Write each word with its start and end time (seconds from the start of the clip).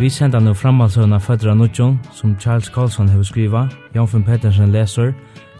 Vi 0.00 0.08
senda 0.08 0.38
nu 0.40 0.54
framhaldsøvna 0.54 1.18
Fødra 1.18 1.54
Nudjon, 1.54 2.00
som 2.12 2.36
Charles 2.40 2.68
Karlsson 2.68 3.08
hefur 3.08 3.22
skriva, 3.22 3.68
Jánfinn 3.94 4.24
Pettersen 4.24 4.72
leser, 4.72 5.12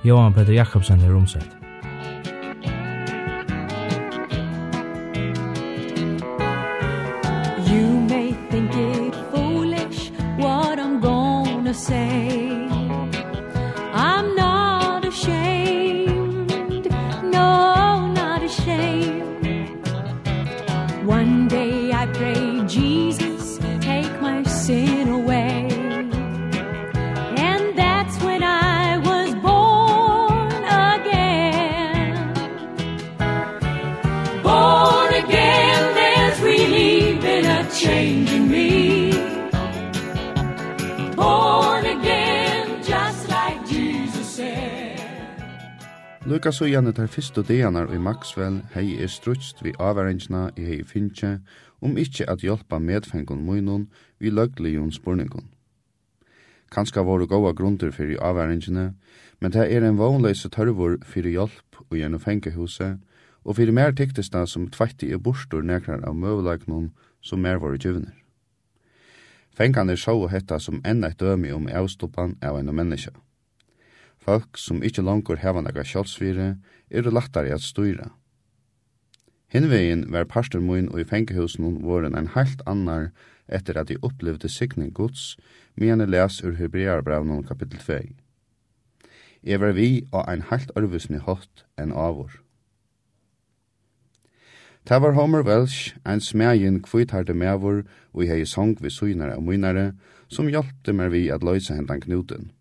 Johan 0.04 0.32
Petter 0.32 0.52
Jakobsen 0.52 1.00
hefur 1.00 1.16
omsett. 1.16 1.59
Luka 46.24 46.52
så 46.52 46.66
gjerne 46.68 46.92
tar 46.92 47.08
første 47.08 47.40
dagarnar 47.48 47.88
i 47.94 47.98
Maxwell 47.98 48.58
hei 48.74 48.98
er 49.00 49.08
strutst 49.08 49.62
vi 49.64 49.72
avværingina 49.80 50.50
i 50.52 50.66
hei 50.66 50.82
finnje 50.84 51.38
om 51.80 51.96
ikkje 51.96 52.26
at 52.28 52.42
hjelpa 52.44 52.76
medfengon 52.78 53.40
munnen 53.46 53.86
vi 54.20 54.28
løglegjum 54.28 54.90
spurningon. 54.92 55.46
Kanska 56.70 57.00
våre 57.02 57.26
gåa 57.26 57.54
grunder 57.56 57.90
fyrir 57.90 58.20
avværingina, 58.20 58.92
men 59.40 59.52
det 59.52 59.64
er 59.72 59.86
en 59.88 59.96
vanløse 59.98 60.48
tørvor 60.48 60.98
fyrir 61.04 61.30
hjelp 61.30 61.80
og 61.88 61.96
gjerne 61.96 62.20
fengehuset, 62.20 63.00
og 63.44 63.56
fyrir 63.56 63.72
mer 63.72 63.96
tyktist 63.96 64.36
som 64.46 64.68
tveitti 64.68 65.08
i 65.08 65.16
borsdur 65.16 65.64
nekrar 65.64 66.04
av 66.04 66.14
møvelagnum 66.14 66.90
som 67.22 67.40
mer 67.40 67.56
våre 67.56 67.80
djuvner. 67.80 68.12
Fengane 69.56 69.96
sjå 69.96 70.28
hetta 70.28 70.60
som 70.60 70.84
enn 70.84 71.04
eit 71.04 71.18
dømi 71.18 71.50
om 71.52 71.66
avstopan 71.66 72.36
av 72.42 72.60
en 72.60 72.74
menneska. 72.76 73.16
Folk 74.20 74.58
som 74.60 74.82
ikkje 74.84 75.04
langur 75.04 75.40
heva 75.40 75.62
nagra 75.64 75.84
sjálfsvire 75.84 76.54
eru 76.90 77.10
lattari 77.10 77.52
at 77.54 77.64
styra. 77.64 78.10
Hinvegin 79.50 80.04
var 80.12 80.28
pastor 80.30 80.60
mun 80.60 80.88
og 80.92 81.00
i 81.00 81.04
fengehusen 81.04 81.80
voren 81.82 82.14
en 82.14 82.28
heilt 82.36 82.60
annar 82.66 83.10
etter 83.48 83.80
at 83.80 83.88
de 83.88 83.96
opplevde 84.02 84.48
sikning 84.48 84.92
gods, 84.94 85.36
men 85.74 86.04
les 86.10 86.42
ur 86.44 86.54
Hebrearbrevnen 86.54 87.42
kapittel 87.48 87.80
2. 87.80 88.14
Jeg 89.42 89.60
var 89.60 89.72
vi 89.72 90.06
og 90.12 90.28
ein 90.30 90.44
heilt 90.50 90.70
arvusni 90.76 91.18
hot 91.18 91.64
enn 91.80 91.92
avur. 91.96 92.30
Ta 94.84 94.98
var 95.00 95.12
Homer 95.12 95.42
Welsh, 95.42 95.96
ein 96.04 96.20
smegin 96.20 96.82
kvitharde 96.82 97.34
mevor, 97.34 97.82
og 98.12 98.22
jeg 98.22 98.30
hei 98.30 98.44
song 98.44 98.76
vi 98.80 98.90
søgnar 98.90 99.34
og 99.36 99.42
mynare, 99.42 99.92
som 100.28 100.48
hjalte 100.48 100.92
meg 100.92 101.10
vi 101.12 101.28
at 101.28 101.44
løysa 101.44 101.74
hendan 101.74 102.00
knuten. 102.00 102.52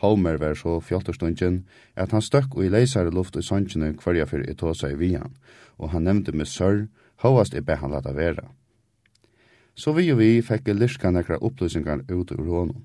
Homer 0.00 0.38
var 0.40 0.54
så 0.54 0.78
fjolterstundjen, 0.80 1.64
at 1.96 2.12
han 2.12 2.22
støkk 2.24 2.56
og 2.56 2.64
i 2.64 2.70
leisare 2.72 3.12
luft 3.12 3.36
i 3.36 3.42
sannsjene 3.44 3.92
kvarja 4.00 4.24
fyrir 4.26 4.48
i 4.48 4.54
tåsa 4.56 4.88
i 4.88 4.96
vian, 4.96 5.34
og 5.76 5.92
han 5.92 6.06
nevnte 6.08 6.32
med 6.32 6.48
sør, 6.48 6.86
hovast 7.20 7.54
i 7.54 7.60
behandla 7.60 8.00
lata 8.00 8.14
vera. 8.16 8.46
Så 9.76 9.92
vi 9.92 10.08
og 10.12 10.18
vi 10.18 10.40
fekk 10.40 10.72
lirska 10.72 11.10
nekra 11.10 11.36
upplýsingar 11.36 12.04
ut 12.08 12.32
ur 12.32 12.46
honom. 12.48 12.84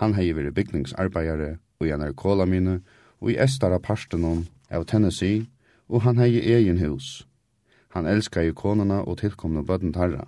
Han 0.00 0.14
hei 0.16 0.32
vire 0.32 0.52
bygningsarbeidare 0.52 1.58
og 1.80 1.86
i 1.86 1.92
NRK 1.92 2.24
mine, 2.48 2.80
og 3.20 3.30
i 3.30 3.36
estara 3.36 3.78
parstenon 3.78 4.46
av 4.70 4.86
Tennessee, 4.88 5.44
og 5.88 6.02
han 6.02 6.16
hei 6.16 6.40
egen 6.40 6.78
hus. 6.80 7.26
Han 7.92 8.06
elskar 8.06 8.48
i 8.48 8.56
konana 8.56 9.02
og 9.04 9.18
tilkomna 9.20 9.60
bøtten 9.62 9.92
tarra. 9.92 10.24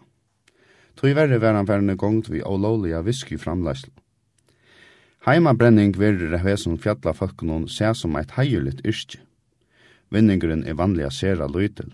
Tøy 0.96 1.14
verre 1.16 1.40
var 1.40 1.56
han 1.56 1.68
verne 1.68 1.96
gongt 1.96 2.28
vi 2.28 2.42
olovliga 2.44 3.00
whisky 3.00 3.38
framleislu. 3.38 4.01
Heimabrenning 5.22 5.92
verður 5.94 6.32
av 6.34 6.40
hesson 6.42 6.80
fjalla 6.82 7.12
fólkunum 7.14 7.68
sé 7.70 7.92
som 7.94 8.16
eit 8.18 8.32
heijuligt 8.34 8.80
yrkje. 8.82 9.20
Vinningren 10.10 10.64
er 10.66 10.74
vanliga 10.80 11.12
sera 11.14 11.46
løytil. 11.46 11.92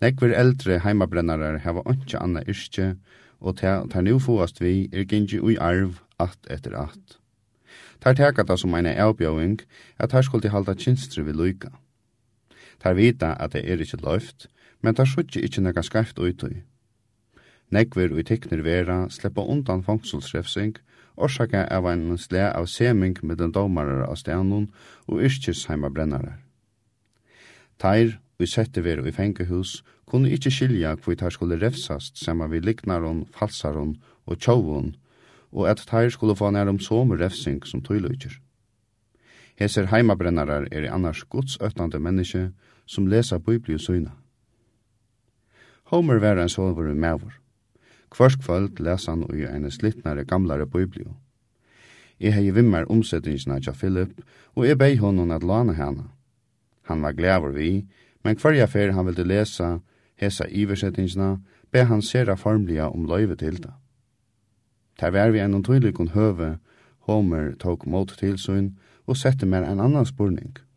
Nekver 0.00 0.32
eldre 0.32 0.78
heimabrennarar 0.80 1.58
hava 1.66 1.82
ontja 1.84 2.22
anna 2.24 2.40
yrkje, 2.48 2.94
og 3.44 3.58
ta 3.60 3.74
tar 3.92 4.06
nu 4.08 4.16
fóast 4.16 4.64
vi 4.64 4.88
er 4.88 5.04
gengi 5.04 5.36
ui 5.36 5.58
arv 5.60 6.00
at 6.16 6.48
etter 6.48 6.78
at. 6.80 7.18
Tar 8.00 8.16
teka 8.16 8.48
da 8.48 8.56
som 8.56 8.72
eina 8.72 8.96
eubjøving, 9.04 9.60
at 10.00 10.16
tar 10.16 10.24
skuldi 10.24 10.48
halda 10.48 10.72
kynstri 10.72 11.26
vi 11.28 11.36
luika. 11.36 11.74
Tar 12.80 12.96
vita 12.96 13.34
at 13.36 13.52
det 13.52 13.66
er 13.68 13.84
ikkje 13.84 14.00
løyft, 14.00 14.48
men 14.80 14.96
tar 14.96 15.04
sutji 15.04 15.44
ikkje 15.44 15.68
nega 15.68 15.84
skarft 15.84 16.16
uitui. 16.16 16.62
Nekver 17.68 18.16
ui 18.16 18.24
tekner 18.24 18.64
vera 18.64 19.02
sleppa 19.12 19.44
undan 19.44 19.84
fangsulsrefsing 19.84 20.80
orsaka 21.16 21.66
av 21.70 21.86
en 21.90 22.18
sle 22.18 22.46
av 22.52 22.66
seming 22.66 23.16
med 23.22 23.38
den 23.38 23.52
domarar 23.52 24.06
av 24.06 24.16
stænon 24.16 24.70
og 25.06 25.22
yrkisheimabrennare. 25.22 26.36
Teir, 27.80 28.18
vi 28.38 28.46
sette 28.46 28.84
veru 28.84 29.06
i 29.08 29.12
fengehus, 29.12 29.82
kunne 30.10 30.30
ikkje 30.32 30.52
skilja 30.52 30.96
hvi 30.96 31.16
teir 31.16 31.32
skulle 31.32 31.60
refsast 31.60 32.18
saman 32.18 32.50
vi 32.50 32.60
liknaron, 32.60 33.24
falsaron 33.36 33.96
og 34.26 34.38
tjovon, 34.38 34.94
og 35.52 35.68
at 35.70 35.84
teir 35.90 36.10
skulle 36.10 36.36
få 36.36 36.50
nærum 36.50 36.80
som 36.80 37.12
refsing 37.12 37.64
som 37.66 37.82
tøyløyker. 37.82 38.38
Heser 39.60 39.90
heimabrennarar 39.92 40.68
er 40.72 40.88
annars 40.92 41.24
godsøttande 41.24 41.98
menneske 42.00 42.50
som 42.86 43.06
lesa 43.06 43.38
Bibelen 43.38 43.78
søyna. 43.78 44.10
Homer 45.90 46.18
var 46.18 46.38
en 46.38 46.48
sovur 46.48 46.92
i. 46.94 47.39
Hvers 48.16 48.36
kvöld 48.36 48.80
les 48.80 49.06
han 49.06 49.24
ui 49.30 49.44
eini 49.46 49.70
slittnare 49.70 50.24
gamlare 50.24 50.66
biblio. 50.66 51.16
Jeg 52.20 52.34
hei 52.34 52.50
vimmer 52.52 52.88
omsettingsna 52.90 53.60
tja 53.60 53.72
Philip, 53.72 54.20
og 54.54 54.66
jeg 54.66 54.78
bei 54.78 54.96
honom 54.96 55.30
at 55.30 55.44
lana 55.44 55.72
hana. 55.72 56.10
Han 56.82 57.02
var 57.02 57.12
glæver 57.12 57.54
vi, 57.54 57.86
men 58.24 58.36
hverja 58.36 58.66
fer 58.66 58.92
han 58.92 59.06
ville 59.06 59.24
lesa 59.24 59.78
hesa 60.20 60.44
iversettingsna, 60.44 61.36
be 61.72 61.84
han 61.84 62.02
sera 62.02 62.36
formlia 62.36 62.90
om 62.90 63.06
løyve 63.06 63.36
til 63.36 63.62
det. 63.62 63.72
Der 65.00 65.10
var 65.10 65.30
vi 65.30 65.40
enn 65.40 65.62
tydelig 65.64 66.10
høve, 66.12 66.58
Homer 67.08 67.54
tok 67.58 67.86
mot 67.86 68.10
tilsyn 68.18 68.76
og 69.06 69.16
sette 69.16 69.46
mer 69.46 69.64
en 69.64 69.80
annan 69.80 70.06
spurning– 70.06 70.58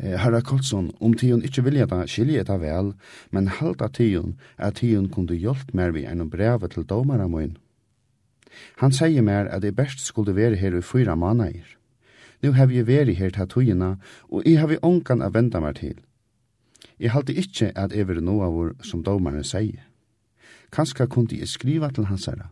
Herra 0.00 0.40
Karlsson, 0.40 0.90
om 1.00 1.12
tion 1.12 1.42
ikkje 1.44 1.64
vilja 1.66 1.86
da 1.86 2.06
skilje 2.08 2.40
etta 2.40 2.56
vel, 2.56 2.94
men 3.30 3.50
halda 3.52 3.90
tion 3.92 4.38
at 4.56 4.78
tion 4.80 5.10
kunde 5.12 5.36
hjelpt 5.36 5.74
mer 5.76 5.92
vi 5.92 6.06
enn 6.08 6.30
brev 6.32 6.64
til 6.72 6.86
domara 6.88 7.28
moin. 7.28 7.58
Han 8.80 8.92
sier 8.96 9.22
mer 9.22 9.50
at 9.52 9.62
det 9.62 9.76
best 9.76 10.00
skulle 10.00 10.34
være 10.34 10.56
her 10.56 10.78
i 10.78 10.80
fyra 10.80 11.14
manair. 11.14 11.76
Nu 12.42 12.52
har 12.56 12.72
jeg 12.72 12.88
vært 12.88 13.12
her 13.20 13.30
til 13.30 13.46
togene, 13.46 13.98
og 14.28 14.48
jeg 14.48 14.58
har 14.58 14.78
ångan 14.82 15.22
å 15.22 15.30
venda 15.30 15.60
meg 15.60 15.76
til. 15.76 15.98
Jeg 16.98 17.12
halte 17.12 17.36
ikkje 17.36 17.72
at 17.76 17.92
jeg 17.92 18.08
var 18.08 18.20
noe 18.24 18.48
av 18.48 18.56
vår 18.56 18.74
som 18.84 19.04
domaren 19.04 19.44
sier. 19.44 19.84
Kanska 20.72 21.06
kunne 21.06 21.36
jeg 21.36 21.48
skriva 21.48 21.90
til 21.90 22.08
hans 22.08 22.24
herra. 22.26 22.48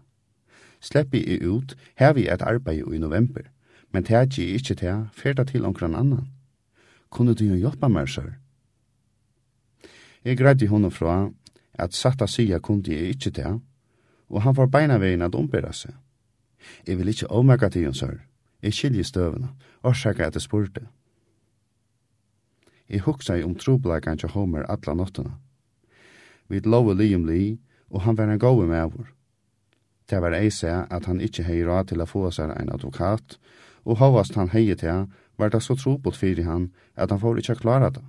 Sleppi 0.80 1.24
jeg 1.24 1.48
ut, 1.48 1.76
har 1.96 2.12
vi 2.12 2.28
et 2.28 2.42
arbeid 2.42 2.84
i 2.92 2.98
november, 2.98 3.48
men 3.92 4.04
det 4.04 4.16
er 4.16 4.28
ikke 4.28 4.54
ikkje 4.54 4.74
til, 4.74 5.06
ferda 5.12 5.44
til 5.44 5.64
omkran 5.64 5.94
annan 5.94 6.28
kunne 7.10 7.34
du 7.34 7.44
jo 7.48 7.56
hjelpe 7.58 7.88
meg, 7.88 8.08
sør? 8.08 8.34
Jeg 10.24 10.36
greide 10.36 10.68
henne 10.68 10.90
fra 10.90 11.30
at 11.78 11.94
satta 11.94 12.26
sida 12.26 12.58
kunne 12.58 12.90
jeg 12.90 13.14
ikke 13.14 13.30
til, 13.30 13.60
og 14.28 14.42
han 14.42 14.56
var 14.56 14.66
beina 14.66 14.98
veien 14.98 15.22
at 15.22 15.34
ombera 15.34 15.72
seg. 15.72 15.94
Jeg 16.86 16.98
vil 16.98 17.08
ikke 17.08 17.30
ommerka 17.30 17.68
til 17.68 17.86
henne, 17.86 17.94
sør. 17.94 18.18
Jeg 18.62 18.74
skiljer 18.74 19.06
støvene, 19.06 19.48
årsaker 19.82 20.26
at 20.26 20.34
jeg 20.34 20.42
spurte. 20.42 20.88
Jeg 22.88 23.04
huksa 23.04 23.36
om 23.44 23.54
trobleikene 23.54 24.18
til 24.18 24.32
Homer 24.32 24.64
atla 24.68 24.94
nottene. 24.94 25.36
Vi 26.48 26.60
lov 26.64 26.88
om 26.88 27.26
li, 27.26 27.58
og 27.90 28.02
han 28.02 28.16
var 28.18 28.28
en 28.28 28.38
gode 28.38 28.66
med 28.66 28.90
vår. 28.90 29.08
Det 30.10 30.20
var 30.22 30.32
jeg 30.32 30.52
seg 30.52 30.86
at 30.90 31.04
han 31.04 31.20
ikke 31.20 31.44
hei 31.44 31.60
råd 31.64 31.90
til 31.90 32.00
å 32.00 32.08
få 32.08 32.30
seg 32.32 32.50
en 32.56 32.72
advokat, 32.72 33.38
og 33.84 34.00
hovast 34.00 34.34
han 34.34 34.48
hei 34.48 34.74
til 34.74 35.06
var 35.38 35.50
det 35.50 35.62
så 35.62 35.76
trobult 35.78 36.16
fyrir 36.16 36.44
han 36.44 36.70
at 36.96 37.10
han 37.10 37.20
får 37.20 37.38
ikkje 37.38 37.60
klara 37.62 37.90
det. 37.90 38.04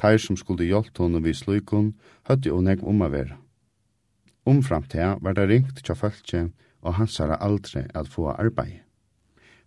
Teir 0.00 0.18
som 0.18 0.36
skulle 0.36 0.64
hjelpt 0.64 0.98
honom 0.98 1.24
vid 1.24 1.36
slukon, 1.36 1.94
høtti 2.28 2.50
og 2.50 2.64
negv 2.64 2.86
om 2.88 3.02
a 3.02 3.08
vera. 3.12 3.36
Omframt 4.46 4.90
til 4.90 5.18
var 5.20 5.36
det 5.36 5.48
ringt 5.48 5.82
tja 5.84 5.94
fölkje 5.94 6.48
og 6.80 6.94
hansara 6.96 7.36
aldri 7.44 7.84
at 7.94 8.08
få 8.08 8.30
arbeid. 8.32 8.80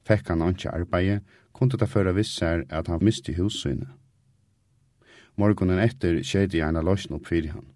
Fekk 0.03 0.33
han 0.33 0.41
ikke 0.49 0.73
arbeid, 0.73 1.19
kunne 1.53 1.77
det 1.77 1.89
føra 1.89 2.11
vissar 2.11 2.65
at 2.69 2.87
han 2.87 3.03
misti 3.03 3.37
hussynet. 3.37 3.87
Morgonen 5.37 5.79
etter 5.79 6.19
skjedde 6.21 6.57
jeg 6.57 6.69
en 6.69 6.85
løsning 6.85 7.19
opp 7.19 7.29
fyrir 7.29 7.53
han. 7.53 7.69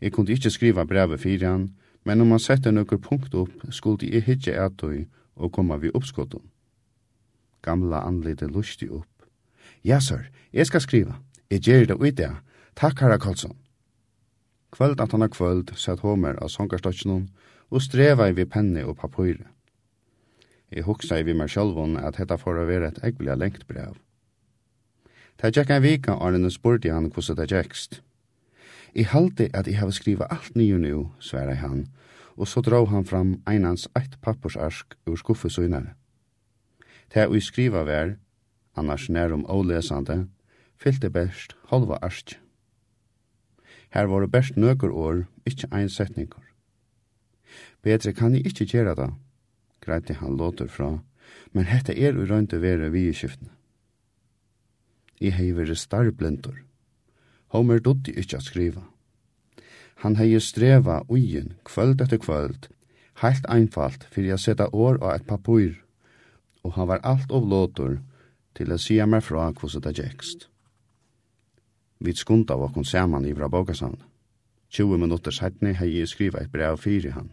Jeg 0.00 0.12
kunne 0.12 0.32
ikke 0.32 0.50
skriva 0.50 0.84
brevet 0.84 1.20
fyrir 1.20 1.48
han, 1.48 1.70
men 2.04 2.20
om 2.20 2.30
han 2.30 2.40
sette 2.40 2.72
nokkur 2.72 2.98
punkt 2.98 3.34
opp, 3.34 3.52
skulle 3.70 4.08
jeg 4.08 4.24
hitje 4.24 4.52
etøy 4.52 5.06
og 5.36 5.52
koma 5.52 5.76
vi 5.76 5.92
oppskotten 5.94 6.40
gamla 7.66 8.04
anlite 8.06 8.46
lusti 8.46 8.88
upp. 8.88 9.26
Ja, 9.84 10.00
sir, 10.00 10.28
jeg 10.52 10.66
skal 10.70 10.82
skriva. 10.82 11.18
Jeg 11.50 11.66
gjer 11.66 11.86
det 11.90 11.98
ut, 12.00 12.16
det. 12.16 12.32
Takk, 12.76 13.00
herra 13.00 13.18
Karlsson. 13.18 13.56
Kvöld 14.72 15.00
at 15.00 15.12
han 15.12 15.20
har 15.20 15.30
kvöld, 15.30 15.74
sett 15.76 16.00
Homer 16.00 16.38
av 16.42 16.50
sångarstøtjennom, 16.52 17.28
og 17.70 17.82
streva 17.82 18.28
i 18.28 18.34
vi 18.36 18.44
penne 18.44 18.82
og 18.86 18.98
papyre. 18.98 19.46
Jeg 20.70 20.84
huksa 20.86 21.20
i 21.20 21.26
vi 21.26 21.34
meg 21.34 21.50
sjálvun 21.50 21.96
at 21.96 22.18
hetta 22.18 22.36
for 22.38 22.58
å 22.58 22.66
være 22.66 22.90
et 22.90 22.98
eggelig 23.06 23.36
lengt 23.38 23.66
brev. 23.68 23.94
Ta 25.38 25.52
tjekk 25.52 25.70
en 25.70 25.84
vika, 25.84 26.16
Arne 26.16 26.50
spurte 26.50 26.90
han 26.92 27.10
hvordan 27.12 27.38
det 27.38 27.48
tjekkst. 27.52 28.00
I 28.96 29.04
halte 29.04 29.50
at 29.52 29.68
jeg 29.68 29.78
har 29.78 29.92
skriva 29.92 30.26
alt 30.32 30.56
nye 30.56 30.78
nu, 30.80 31.10
sverre 31.20 31.54
han, 31.60 31.86
og 32.36 32.48
så 32.48 32.60
drog 32.60 32.88
han 32.88 33.04
fram 33.04 33.36
einans 33.46 33.86
eitt 33.96 34.16
pappursarsk 34.20 34.96
ur 35.06 35.16
skuffesugnare. 35.20 35.94
Ta 37.10 37.28
vi 37.30 37.40
skriva 37.40 37.84
vær, 37.86 38.16
annars 38.76 39.08
nærum 39.08 39.44
ålesande, 39.48 40.26
fyllte 40.76 41.10
best 41.10 41.54
halva 41.70 41.98
arsk. 42.02 42.36
Her 43.94 44.06
var 44.10 44.20
det 44.20 44.30
best 44.30 44.56
nøkker 44.56 44.90
år, 44.90 45.24
ikkje 45.46 45.70
ein 45.72 45.88
setningur. 45.88 46.42
Betre 47.82 48.12
kan 48.12 48.34
jeg 48.34 48.46
ikkje 48.46 48.66
gjera 48.66 48.94
da, 48.98 49.10
greite 49.80 50.18
han 50.18 50.36
låter 50.36 50.68
fra, 50.68 50.98
men 51.52 51.70
hette 51.70 51.94
er 51.94 52.18
urøynte 52.18 52.60
vere 52.60 52.90
vi 52.90 53.06
i 53.08 53.14
skiftene. 53.14 53.52
I 55.20 55.30
hei 55.30 55.52
vere 55.56 55.74
starblendur. 55.78 56.58
Homer 57.54 57.80
dotti 57.80 58.12
ikkje 58.12 58.38
a 58.38 58.44
skriva. 58.44 58.82
Han 60.02 60.18
hei 60.18 60.34
streva 60.40 61.00
uien 61.08 61.54
kvöld 61.64 62.02
etter 62.02 62.20
kvöld, 62.20 62.68
heilt 63.22 63.46
einfalt 63.48 64.04
fyrir 64.12 64.34
a 64.34 64.38
seta 64.38 64.68
år 64.72 64.98
og 65.00 65.14
et 65.14 65.24
papur 65.26 65.85
og 66.66 66.74
han 66.74 66.88
var 66.90 67.04
alt 67.06 67.30
av 67.30 67.46
låtur 67.46 68.00
til 68.58 68.72
å 68.72 68.78
sige 68.80 69.06
meg 69.06 69.22
fra 69.22 69.46
hvordan 69.54 69.84
det 69.84 69.94
gjekst. 70.00 70.48
Vi 72.02 72.12
skunta 72.12 72.56
av 72.56 72.66
okken 72.66 72.84
saman 72.84 73.24
i 73.24 73.34
vra 73.36 73.48
bogasavn. 73.48 74.00
20 74.74 74.98
minutter 74.98 75.30
sætni 75.30 75.72
hei 75.78 75.92
jeg 75.94 76.10
skriva 76.10 76.42
et 76.42 76.52
brev 76.52 76.76
fyrir 76.82 77.14
han. 77.14 77.30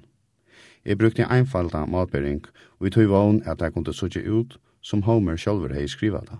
Jeg 0.85 0.99
brukte 0.99 1.25
einfalda 1.25 1.85
matbering, 1.85 2.43
og 2.77 2.85
vi 2.85 2.93
tog 2.93 3.09
vogn 3.09 3.41
at 3.49 3.61
jeg 3.61 3.73
kunne 3.73 3.93
sutja 3.93 4.21
ut 4.21 4.57
som 4.81 5.03
Homer 5.07 5.39
sjolver 5.39 5.73
hei 5.73 5.87
skriva 5.87 6.21
det. 6.29 6.37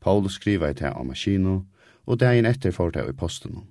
Paul 0.00 0.28
skriva 0.30 0.70
et 0.70 0.82
av 0.82 1.04
maskino, 1.06 1.64
og 2.06 2.20
dagen 2.20 2.46
etter 2.46 2.70
får 2.70 2.90
det 2.94 3.08
i 3.08 3.16
posten. 3.16 3.64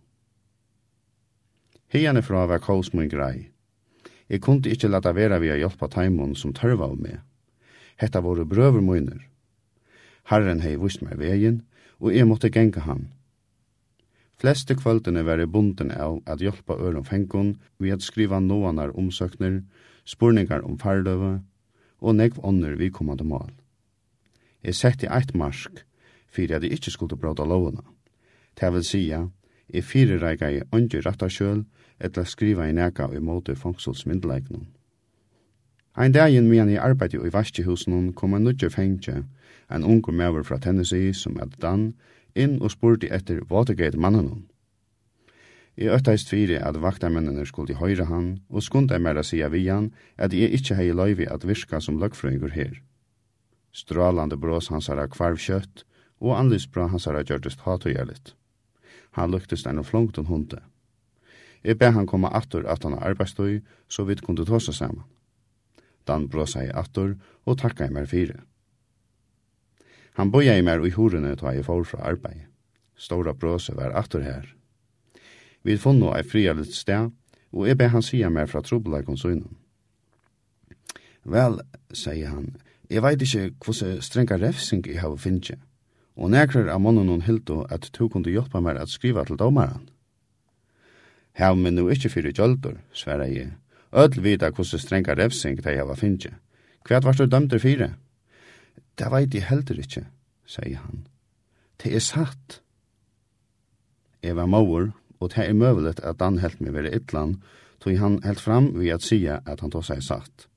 Heiane 1.94 2.21
fra 2.25 2.47
var 2.50 2.59
kaos 2.59 2.94
min 2.94 3.09
grei. 3.09 3.53
Jeg 4.29 4.41
kunne 4.41 4.69
ikke 4.69 4.89
lata 4.89 5.13
vera 5.13 5.38
vi 5.39 5.51
å 5.53 5.59
hjelpa 5.59 5.88
taimon 5.88 6.35
som 6.35 6.53
tørva 6.53 6.89
av 6.89 6.97
meg 6.97 7.21
hetta 7.98 8.22
voru 8.22 8.45
brøver 8.45 8.81
møyner. 8.81 9.22
Herren 10.30 10.62
hei 10.63 10.75
vist 10.80 11.01
meg 11.04 11.19
vegin, 11.19 11.62
og 12.00 12.16
jeg 12.16 12.28
måtte 12.28 12.51
genga 12.51 12.84
han. 12.88 13.07
Fleste 14.40 14.75
kvöldene 14.75 15.24
var 15.24 15.40
jeg 15.40 15.51
bunden 15.51 15.92
av 15.92 16.19
at 16.28 16.42
hjelpa 16.44 16.75
øren 16.75 17.06
fengon 17.07 17.54
vi 17.80 17.94
at 17.95 18.04
skriva 18.04 18.40
noanar 18.44 18.92
omsøkner, 19.00 19.62
spurningar 20.06 20.66
om 20.68 20.80
fardøve, 20.80 21.40
og 22.04 22.16
negv 22.16 22.40
ånder 22.44 22.75
vi 22.75 22.90
kommande 22.92 23.24
mål. 23.24 23.51
Jeg 24.63 24.75
sett 24.75 25.04
i 25.04 25.12
eit 25.12 25.31
marsk, 25.36 25.86
fyrir 26.28 26.57
at 26.57 26.63
jeg 26.63 26.75
ikkje 26.75 26.92
skulle 26.92 27.18
bråda 27.19 27.46
lovuna. 27.48 27.84
Det 28.60 28.74
vil 28.74 28.84
sija, 28.84 29.22
jeg 29.69 29.84
fyrir 29.84 30.19
reika 30.19 30.50
i 30.51 30.62
åndi 30.72 31.00
rattarskjøl, 31.01 31.63
etla 32.00 32.25
skriva 32.25 32.68
i 32.68 32.75
neka 32.75 33.07
i 33.16 33.19
måte 33.24 33.56
fangsolsmyndelegnon. 33.56 34.68
Ein 35.95 36.13
dagen 36.13 36.48
medan 36.50 36.72
jeg 36.74 36.81
arbeidde 36.81 37.19
i 37.22 37.30
vaskehusene 37.30 38.13
kom 38.18 38.34
en 38.34 38.48
nødje 38.48 38.69
fengtje, 38.74 39.19
en 39.69 39.84
ungur 39.86 40.13
maver 40.13 40.44
fra 40.44 40.57
Tennessee 40.57 41.13
som 41.13 41.38
er 41.38 41.51
dan, 41.62 41.94
inn 42.34 42.56
og 42.62 42.72
spurti 42.74 43.12
etter 43.13 43.44
Watergate-mannen. 43.51 44.48
Jeg 45.78 45.94
øtteist 45.94 46.30
fire 46.30 46.63
at 46.66 46.81
vaktamennene 46.81 47.45
skulle 47.45 47.78
høyre 47.78 48.10
han, 48.10 48.40
og 48.50 48.66
skunde 48.66 48.98
meira 48.98 49.22
å 49.22 49.30
sige 49.30 49.50
vi 49.54 49.68
han 49.69 49.92
at 50.18 50.34
jeg 50.34 50.50
ikke 50.57 50.78
hei 50.81 50.90
løyvi 50.94 51.30
at 51.30 51.45
virka 51.45 51.80
som 51.81 52.01
løgfrøyngur 52.01 52.57
her. 52.57 52.74
Strålande 53.72 54.38
brås 54.38 54.74
hans 54.74 54.89
har 54.89 55.07
kvarv 55.13 55.38
kjøtt, 55.38 55.86
og 56.22 56.38
anlysbra 56.39 56.88
hans 56.89 57.06
har 57.06 57.22
gjørtest 57.22 57.66
hatøyerligt. 57.66 58.34
Han 59.13 59.30
luktest 59.30 59.69
enn 59.69 59.81
og 59.81 59.92
flungt 59.94 60.18
en 60.18 60.25
hunde. 60.25 60.62
Jeg 61.63 61.78
ber 61.78 61.94
han 61.94 62.10
komme 62.10 62.34
attur 62.34 62.66
at 62.66 62.84
han 62.84 62.98
arbeidstøy, 62.98 63.62
så 63.88 64.10
vidt 64.10 64.25
kunne 64.25 64.46
tåsa 64.46 64.74
saman. 64.74 65.06
Dan 66.07 66.27
blåsa 66.27 66.65
i 66.65 66.71
attor 66.73 67.15
og 67.45 67.57
takka 67.59 67.88
i 67.88 67.94
mer 67.94 68.05
fire. 68.05 68.41
Han 70.19 70.31
boja 70.31 70.57
i 70.57 70.61
mer 70.61 70.83
i 70.85 70.91
horene 70.94 71.35
ta 71.35 71.53
i 71.53 71.63
for 71.63 71.83
fra 71.83 72.03
arbeid. 72.09 72.45
Stora 72.95 73.33
blåse 73.33 73.73
var 73.75 73.95
attor 73.97 74.21
her. 74.21 74.45
Vi 75.63 75.77
funno 75.77 76.11
ei 76.13 76.23
fria 76.23 76.53
litt 76.53 76.73
sted, 76.75 77.11
og 77.53 77.67
jeg 77.67 77.77
be 77.77 77.88
han 77.88 78.03
sia 78.03 78.29
mer 78.29 78.47
fra 78.51 78.61
trobla 78.61 79.01
konsunen. 79.03 79.57
Vel, 81.23 81.61
sier 81.95 82.33
han, 82.33 82.50
jeg 82.91 83.01
veit 83.01 83.21
ikkje 83.23 83.53
hvordan 83.63 84.01
strenga 84.03 84.38
refsing 84.41 84.83
jeg 84.85 85.00
har 85.00 85.15
finnje, 85.17 85.55
og 86.19 86.33
nekrar 86.33 86.67
av 86.69 86.81
mannen 86.83 87.09
hon 87.09 87.23
hildo 87.23 87.63
at 87.71 87.88
to 87.95 88.09
kunde 88.11 88.33
hjelpa 88.33 88.59
meg 88.61 88.77
at 88.77 88.91
skriva 88.91 89.23
til 89.25 89.39
domaren. 89.39 89.88
Hav 91.39 91.57
men 91.57 91.73
nu 91.79 91.88
ikkje 91.89 92.11
fyrir 92.13 92.35
gjöldur, 92.35 92.77
sverra 92.94 93.25
jeg, 93.31 93.55
Öll 93.94 94.22
vita 94.25 94.50
hvordan 94.50 94.81
strenga 94.81 95.13
revsing 95.13 95.60
de 95.62 95.75
hava 95.78 95.95
finnje. 95.95 96.34
Hva 96.84 97.00
var 97.06 97.13
du 97.13 97.28
dømter 97.30 97.62
fire? 97.62 97.94
Det 98.98 99.10
veit 99.13 99.34
jeg 99.34 99.45
heldur 99.45 99.80
ikkje, 99.80 100.07
sier 100.50 100.81
han. 100.81 101.06
Det 101.78 101.94
er 101.94 102.01
satt. 102.01 102.60
Jeg 104.24 104.38
var 104.40 104.50
mauer, 104.50 104.92
og 105.19 105.34
det 105.36 105.45
er 105.45 105.54
møvelet 105.54 106.01
at 106.01 106.22
han 106.25 106.42
helt 106.42 106.62
meg 106.62 106.74
være 106.74 106.95
ytland, 106.98 107.38
tog 107.80 107.98
han 108.00 108.18
helt 108.25 108.42
fram 108.42 108.72
ved 108.80 108.95
at 108.95 109.06
sige 109.06 109.40
at 109.45 109.62
han 109.62 109.72
tog 109.72 109.86
seg 109.86 110.01
satt. 110.01 110.48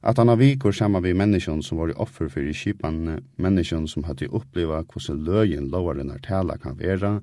At 0.00 0.16
han 0.16 0.30
har 0.30 0.38
vikur 0.38 0.72
saman 0.72 1.02
vi 1.02 1.12
menneskjon 1.12 1.62
som 1.62 1.80
var 1.80 1.90
i 1.90 1.96
offer 2.00 2.30
fyrir 2.30 2.52
i 2.52 2.56
kipan, 2.56 3.18
menneskene 3.36 3.90
som 3.90 4.06
hadde 4.06 4.30
oppleva 4.30 4.84
hvordan 4.86 5.24
løyen 5.26 5.68
lovaren 5.72 6.14
er 6.14 6.22
tala 6.22 6.56
kan 6.56 6.78
vera, 6.78 7.18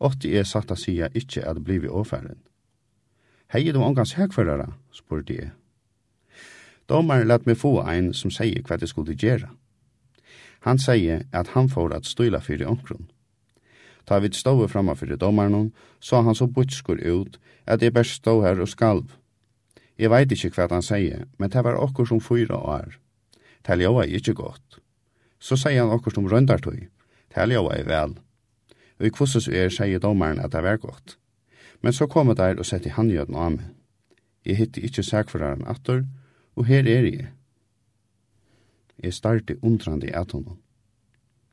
åtti 0.00 0.36
er 0.38 0.46
satt 0.46 0.70
a 0.70 0.76
sia 0.78 1.10
ikkje 1.12 1.44
at 1.44 1.60
blivi 1.64 1.90
åfæren. 1.90 2.38
Hei 3.50 3.72
du 3.74 3.80
omgans 3.82 4.12
hegførere, 4.14 4.68
spurte 4.94 5.34
jeg. 5.34 5.48
Domaren 6.86 7.26
lät 7.26 7.48
meg 7.50 7.56
få 7.58 7.80
ein 7.82 8.12
som 8.14 8.30
sier 8.30 8.62
hva 8.62 8.76
det 8.78 8.88
skulle 8.92 9.16
göra. 9.18 9.48
Han 10.62 10.78
sier 10.78 11.24
at 11.34 11.50
han 11.56 11.66
får 11.68 11.96
at 11.96 12.06
støyla 12.06 12.38
fyrir 12.38 12.70
omkron. 12.70 13.08
Ta 14.06 14.20
vid 14.22 14.38
stået 14.38 14.70
framme 14.70 14.94
fyrir 14.94 15.18
domaren 15.18 15.72
så 15.98 16.22
han 16.22 16.38
så 16.38 16.46
butskur 16.46 17.02
ut 17.02 17.40
at 17.66 17.82
jeg 17.82 17.92
best 17.92 18.22
stå 18.22 18.36
her 18.44 18.62
og 18.62 18.70
skalv. 18.70 19.10
Jeg 19.98 20.14
veit 20.14 20.30
ikkje 20.30 20.52
hva 20.54 20.68
han 20.70 20.86
sier, 20.86 21.26
men 21.38 21.50
det 21.50 21.64
var 21.64 21.82
okkur 21.82 22.06
som 22.06 22.20
fyra 22.20 22.54
år. 22.54 23.00
Det 23.66 23.78
ljöva 23.78 24.04
är 24.04 24.14
inte 24.14 24.32
gott. 24.32 24.78
Så 25.40 25.56
sier 25.56 25.80
han 25.80 25.90
okkur 25.90 26.14
som 26.14 26.28
røndartøy. 26.28 26.88
Det 27.34 27.46
ljöva 27.46 27.74
är 27.74 27.84
väl. 27.84 28.14
Och 29.00 29.06
i 29.06 29.10
kvossus 29.10 29.48
er 29.48 29.68
sier 29.68 29.98
domaren 29.98 30.38
at 30.38 30.52
det 30.52 30.62
var 30.62 30.76
godt. 30.76 31.16
Men 31.80 31.92
så 31.92 32.06
kom 32.06 32.34
der 32.36 32.58
og 32.58 32.66
sette 32.66 32.92
handgjøden 32.96 33.36
av 33.36 33.52
meg. 33.56 33.68
Jeg 34.44 34.56
hitte 34.56 34.80
ikkje 34.80 35.04
sækforaren 35.04 35.66
atter, 35.68 36.04
og 36.56 36.66
her 36.66 36.88
er 36.88 37.06
jeg. 37.08 37.28
Jeg 39.02 39.14
starte 39.14 39.56
undrande 39.64 40.08
i 40.08 40.14
atonen. 40.16 40.58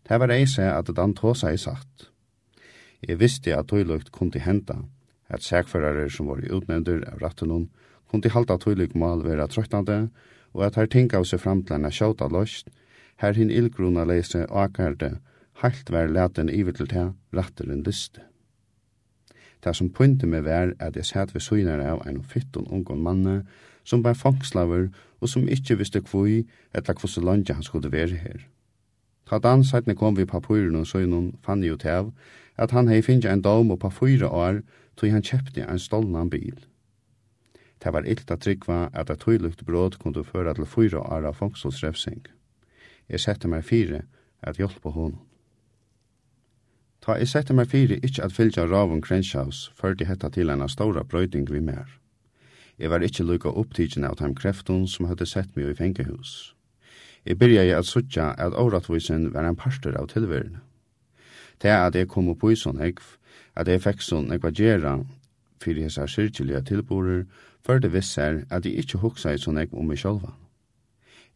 Det 0.08 0.20
var 0.20 0.32
eise 0.32 0.64
at 0.72 0.88
det 0.88 1.16
tåsa 1.16 1.52
er 1.52 1.58
sagt. 1.58 2.12
Jeg 3.08 3.20
visste 3.20 3.56
at 3.56 3.68
tøylukt 3.68 4.12
kunne 4.12 4.40
henta, 4.40 4.78
at 5.30 5.44
sækforare 5.44 6.10
som 6.10 6.28
var 6.28 6.40
utnevndur 6.40 7.04
av 7.12 7.20
rattenon 7.22 7.70
kunne 8.10 8.32
halda 8.32 8.58
tøylukt 8.58 8.96
mal 8.96 9.24
være 9.24 9.48
trøttande, 9.48 10.10
og 10.54 10.66
at 10.66 10.76
her 10.76 10.88
ting 10.88 11.14
av 11.14 11.28
seg 11.28 11.44
fram 11.44 11.64
til 11.64 11.76
henne 11.76 11.92
sjåta 11.92 12.28
løst, 12.32 12.70
her 13.18 13.36
hin 13.36 13.52
illgrunna 13.52 14.06
leise 14.08 14.46
akkarde, 14.48 15.18
heilt 15.62 15.92
vær 15.92 16.08
leten 16.08 16.50
iver 16.50 16.74
til 16.78 16.88
det 16.88 17.12
ratteren 17.36 17.84
liste. 17.84 18.24
Det 19.64 19.76
som 19.76 19.90
pointe 19.90 20.28
meg 20.28 20.46
var 20.46 20.74
at 20.80 20.96
jeg 20.96 21.06
satt 21.06 21.34
ved 21.34 21.42
søgnar 21.42 21.82
av 21.82 22.04
en 22.08 22.22
fytton 22.24 22.68
ungon 22.70 23.02
manne 23.02 23.42
som 23.84 24.04
var 24.04 24.20
fangslaver 24.20 24.90
og 25.22 25.30
som 25.30 25.48
ikkje 25.48 25.80
visste 25.80 26.02
kvui 26.02 26.46
etter 26.76 26.94
kvose 26.94 27.24
landja 27.24 27.56
han 27.58 27.66
skulle 27.66 27.92
være 27.92 28.20
her. 28.22 28.46
Ta 29.28 29.40
dan 29.44 29.64
seitne 29.64 29.96
kom 29.96 30.16
vi 30.18 30.26
papuren 30.26 30.76
og 30.76 30.88
søgnen 30.88 31.34
fann 31.44 31.64
jo 31.64 31.78
til 31.78 32.12
at 32.58 32.72
han 32.72 32.88
hei 32.88 33.02
finnja 33.02 33.34
en 33.34 33.44
dom 33.44 33.72
og 33.72 33.94
fyra 33.94 34.30
år 34.30 34.62
tog 34.98 35.12
han 35.12 35.24
kjepte 35.24 35.66
en 35.66 35.80
stolnan 35.80 36.30
bil. 36.30 36.58
Det 37.84 37.94
var 37.94 38.08
illt 38.10 38.32
at 38.32 38.42
tryggva 38.42 38.90
at 38.94 39.10
et 39.10 39.20
tøylukt 39.22 39.66
bråd 39.66 40.00
kunne 40.02 40.24
føre 40.24 40.54
til 40.54 40.66
fyra 40.66 41.00
år 41.00 41.28
av 41.30 41.38
fangselsrefsing. 41.38 42.26
Jeg 43.10 43.20
sette 43.20 43.48
meg 43.48 43.64
fire 43.64 44.02
at 44.42 44.58
hjelpe 44.58 44.90
honom. 44.90 45.27
Ta 47.02 47.16
jeg 47.18 47.30
sette 47.32 47.54
meg 47.54 47.70
fire 47.72 48.00
ikkje 48.02 48.26
at 48.26 48.34
fylgja 48.36 48.66
ravun 48.66 49.02
Krenshaus, 49.02 49.72
førte 49.76 50.06
hetta 50.06 50.30
til 50.30 50.50
en 50.50 50.68
stora 50.70 51.04
brøyding 51.04 51.48
vi 51.52 51.60
mer. 51.60 51.88
Jeg 52.78 52.90
var 52.90 53.02
ikkje 53.02 53.26
lukka 53.26 53.50
opptidgen 53.50 54.06
av 54.06 54.18
dem 54.20 54.36
kreftun 54.36 54.88
som 54.88 55.08
hadde 55.10 55.26
sett 55.26 55.56
meg 55.56 55.72
i 55.72 55.78
fengehus. 55.78 56.54
Jeg 57.26 57.40
byrja 57.40 57.78
at 57.78 57.86
suttja 57.86 58.32
at 58.38 58.54
åratvisen 58.54 59.34
var 59.34 59.48
en 59.48 59.56
parster 59.56 59.98
av 59.98 60.08
tilværende. 60.08 60.60
Det 61.62 61.74
at 61.74 61.96
jeg 61.96 62.08
kom 62.08 62.30
opp 62.30 62.44
i 62.46 62.56
sånn 62.56 62.82
ekv, 62.82 63.04
at 63.58 63.68
jeg 63.68 63.82
fikk 63.82 64.04
sånn 64.06 64.32
ekva 64.32 64.52
gjerra 64.54 65.00
fyrir 65.64 65.88
hessar 65.88 66.08
syrkjelige 66.08 66.62
tilborer, 66.70 67.26
førte 67.66 67.90
visser 67.90 68.44
at 68.54 68.66
jeg 68.66 68.84
ikkje 68.84 69.02
hoksa 69.02 69.34
i 69.34 69.42
sånn 69.42 69.58
ekv 69.58 69.74
om 69.82 69.90
meg 69.90 69.98
sjolvan. 70.02 70.38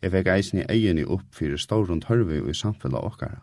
Jeg 0.01 0.13
fikk 0.13 0.29
eisen 0.33 0.61
i 0.61 0.67
egen 0.69 1.01
i 1.01 1.05
opp 1.05 1.25
fyrir 1.35 1.57
stårund 1.61 2.05
hørvi 2.09 2.39
og 2.41 2.53
i 2.53 2.57
samfella 2.57 3.01
okkara. 3.05 3.41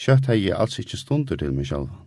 Kjøtt 0.00 0.30
hei 0.30 0.38
jeg 0.46 0.56
alls 0.56 0.78
ikkje 0.80 0.96
stunder 0.96 1.36
til 1.36 1.50
meg 1.52 1.66
sjalvan. 1.68 2.06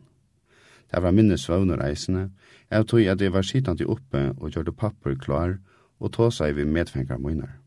Det 0.90 1.02
var 1.06 1.14
minne 1.14 1.36
svøvner 1.38 1.82
eisene, 1.86 2.32
jeg 2.72 2.88
tog 2.90 3.06
at 3.06 3.22
jeg 3.22 3.34
var 3.36 3.46
sittande 3.46 3.86
oppe 3.86 4.22
og 4.40 4.50
gjørte 4.50 4.74
papper 4.74 5.14
klar 5.22 5.60
og 6.00 6.14
tog 6.16 6.34
seg 6.34 6.56
vi 6.58 6.66
medfengar 6.66 7.22
munar. 7.22 7.60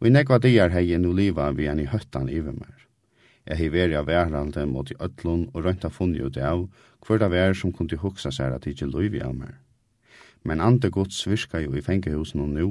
Og 0.00 0.10
i 0.10 0.14
nekva 0.16 0.40
dier 0.42 0.74
hei 0.74 0.88
jeg 0.88 1.04
nu 1.04 1.14
liva 1.14 1.52
vi 1.54 1.70
enn 1.70 1.84
i 1.84 1.86
høttan 1.86 2.26
iver 2.26 2.58
mer. 2.58 2.82
Jeg 3.46 3.60
hei 3.60 3.70
veri 3.70 3.94
av 3.98 4.10
værhalde 4.10 4.66
mot 4.66 4.90
i 4.90 4.98
ötlun 4.98 5.48
og 5.52 5.62
røynta 5.62 5.94
funni 5.94 6.18
ut 6.18 6.36
av 6.38 6.66
hver 7.06 7.22
da 7.22 7.30
vær 7.30 7.54
som 7.54 7.70
kunde 7.70 8.02
huksa 8.02 8.34
seg 8.34 8.58
at 8.58 8.66
ikkje 8.66 8.90
loivi 8.90 9.22
av 9.22 9.38
mer. 9.38 9.60
Men 10.42 10.60
ande 10.60 10.90
gods 10.90 11.28
virka 11.30 11.62
jo 11.62 11.78
i 11.78 11.82
fengehusen 11.82 12.42
og 12.42 12.50
nu, 12.58 12.70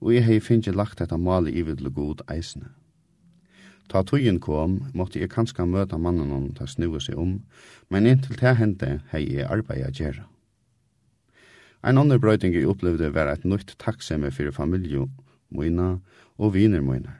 og 0.00 0.12
jeg 0.12 0.28
hei 0.28 0.40
finnje 0.40 0.76
lagt 0.76 1.00
detta 1.00 1.16
mali 1.16 1.62
vidle 1.64 1.88
god 1.88 2.20
eisene. 2.28 2.68
Ta 3.88 4.02
tøyen 4.02 4.40
kom, 4.42 4.80
måtte 4.94 5.20
jeg 5.20 5.30
kanska 5.30 5.64
møta 5.66 5.98
mannen 5.98 6.32
om 6.34 6.48
ta 6.54 6.66
snue 6.66 7.00
seg 7.00 7.18
om, 7.18 7.36
men 7.90 8.06
inntil 8.06 8.38
ta 8.40 8.56
hendte 8.58 9.00
hei 9.12 9.22
jeg 9.26 9.46
arbeid 9.46 9.86
a 9.86 9.92
gjerra. 9.94 10.26
Ein 11.86 11.98
andre 11.98 12.18
brøyting 12.18 12.54
jeg 12.54 12.66
opplevde 12.66 13.12
var 13.14 13.30
et 13.30 13.44
nytt 13.46 13.76
takksemme 13.78 14.32
fyrir 14.34 14.54
familie 14.54 15.06
moina 15.54 16.00
og 16.36 16.54
viner 16.56 16.82
moina. 16.82 17.14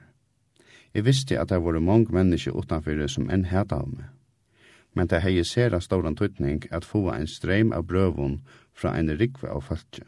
Jeg 0.93 1.05
visste 1.05 1.39
at 1.39 1.49
det 1.53 1.61
var 1.63 1.79
mange 1.79 2.11
mennesker 2.11 2.55
utenfor 2.57 3.07
som 3.07 3.29
enn 3.29 3.45
heta 3.47 3.79
av 3.83 3.87
meg. 3.93 4.09
Men 4.95 5.07
det 5.07 5.21
hei 5.21 5.43
sera 5.45 5.79
ståran 5.79 6.17
tøytning 6.17 6.63
at 6.71 6.85
få 6.85 7.05
en 7.13 7.27
streim 7.29 7.71
av 7.71 7.85
brøvun 7.87 8.41
fra 8.73 8.95
en 8.97 9.11
rikve 9.19 9.49
av 9.49 9.61
falskje. 9.69 10.03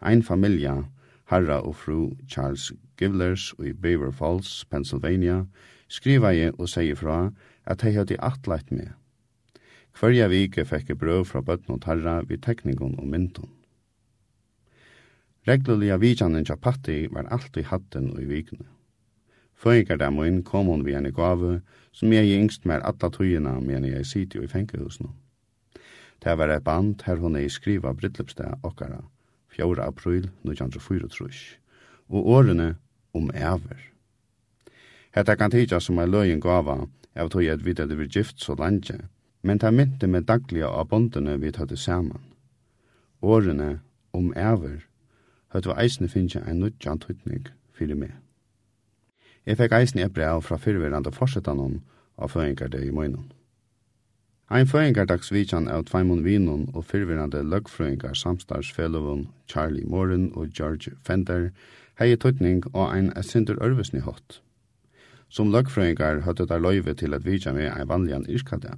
Ein 0.00 0.22
familie 0.22 0.84
Harra 1.30 1.60
og 1.62 1.76
fru 1.78 2.16
Charles 2.28 2.72
Givlers 2.98 3.52
i 3.62 3.72
Beaver 3.72 4.10
Falls, 4.10 4.64
Pennsylvania, 4.70 5.44
skriva 5.88 6.32
jeg 6.34 6.56
og 6.58 6.68
sier 6.68 6.98
fra 6.98 7.30
at 7.70 7.84
jeg 7.86 7.94
hadde 8.00 8.18
atleit 8.18 8.72
med. 8.74 8.90
Hverja 9.94 10.26
vike 10.32 10.64
fikk 10.66 10.90
jeg 10.90 10.98
brøv 10.98 11.24
fra 11.28 11.42
bøtten 11.42 11.76
og 11.76 11.84
tarra 11.84 12.20
vid 12.26 12.42
tekningon 12.46 12.98
og 12.98 13.06
myndon. 13.06 13.50
Reglulia 15.46 15.96
vidjanen 15.96 16.44
tja 16.44 16.56
Patti 16.56 17.06
var 17.14 17.30
alltid 17.30 17.70
hatten 17.70 18.10
og 18.12 18.20
i 18.22 18.28
vikene. 18.28 18.66
Føyngardamoin 19.60 20.42
kom 20.42 20.68
hon 20.72 20.84
vi 20.86 20.94
en 20.96 21.08
gave 21.14 21.60
som 21.92 22.12
jeg 22.12 22.32
yngst 22.36 22.66
mer 22.66 22.82
atla 22.86 23.10
tøyina 23.12 23.58
men 23.60 23.86
jeg 23.86 24.06
sitter 24.06 24.40
jo 24.40 24.44
i 24.48 24.50
fengehusno. 24.50 25.14
Det 26.20 26.36
var 26.36 26.52
et 26.52 26.64
band 26.64 27.06
her 27.06 27.22
hon 27.22 27.36
er 27.36 27.46
i 27.46 27.52
skriva 27.52 27.92
bryllupsdag 27.96 28.64
okkara, 28.64 29.02
4. 29.56 29.82
april 29.82 30.30
1934, 30.44 31.58
og 32.08 32.28
årene 32.28 32.74
om 33.14 33.30
æver. 33.34 33.80
Hetta 35.14 35.34
kan 35.34 35.50
tidsa 35.50 35.80
som 35.80 35.98
er 35.98 36.06
løyen 36.06 36.40
gava, 36.40 36.86
av 37.14 37.30
tog 37.30 37.44
jeg 37.44 37.64
vidt 37.64 37.80
at 37.80 37.88
vi 37.88 37.94
det 37.94 37.98
var 37.98 38.12
gift 38.14 38.40
så 38.40 38.54
langt, 38.54 38.90
men 39.42 39.58
ta 39.58 39.70
mynte 39.70 40.06
med 40.06 40.28
daglige 40.28 40.66
av 40.66 40.88
bondene 40.88 41.38
vi 41.40 41.50
tøtte 41.50 41.76
saman. 41.76 42.22
Årene 43.22 43.80
om 44.12 44.32
æver 44.36 44.86
høyt 45.50 45.66
var 45.66 45.80
eisne 45.82 46.08
finnje 46.08 46.42
ein 46.46 46.60
nødjan 46.62 47.00
tøytning 47.02 47.48
fyrir 47.74 47.98
meg. 47.98 48.12
Jeg 49.46 49.58
fikk 49.58 49.74
eisne 49.74 50.04
et 50.04 50.14
brev 50.14 50.42
fra 50.46 50.58
fyrverande 50.60 51.12
forsettanon 51.12 51.80
av 52.18 52.30
føyngar 52.30 52.74
i 52.78 52.90
møynum. 52.94 53.30
Ein 54.50 54.66
føyingardagsvitjan 54.66 55.68
av 55.70 55.84
Tveimund 55.86 56.24
Vinon 56.26 56.64
og 56.74 56.82
fyrvirrande 56.88 57.38
løgfrøyngar 57.46 58.16
samstarsfelovun 58.18 59.28
Charlie 59.46 59.86
Moran 59.86 60.24
og 60.34 60.48
George 60.58 60.90
Fender 61.06 61.52
hei 62.00 62.16
tøytning 62.18 62.64
og 62.72 62.88
ein 62.88 63.12
esindur 63.20 63.60
ørvesni 63.62 64.00
hot. 64.02 64.40
Som 65.30 65.52
løgfrøyngar 65.54 66.24
høttu 66.24 66.48
der 66.50 66.58
løyve 66.58 66.96
til 66.98 67.14
at 67.14 67.22
vitja 67.28 67.52
med 67.54 67.68
ein 67.68 67.86
vanligan 67.86 68.26
yrkada. 68.26 68.74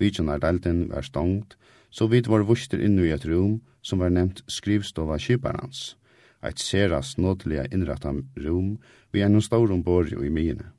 Vidjan 0.00 0.32
er 0.32 0.40
delten 0.40 0.86
var 0.88 1.04
stongt, 1.04 1.58
så 1.90 2.08
vidt 2.08 2.32
var 2.32 2.48
vuster 2.48 2.80
innu 2.80 3.04
i 3.04 3.12
et 3.12 3.28
rum 3.28 3.60
som 3.82 4.00
var 4.00 4.08
nevnt 4.08 4.40
skrivstova 4.48 5.18
kyparans, 5.20 5.98
eit 6.40 6.64
seras 6.64 7.18
nådeliga 7.18 7.68
innrattam 7.76 8.24
rum 8.40 8.78
vi 9.12 9.20
enn 9.20 9.36
staurum 9.44 9.84
bori 9.84 10.16
og 10.16 10.24
i 10.24 10.32
mine. 10.32 10.72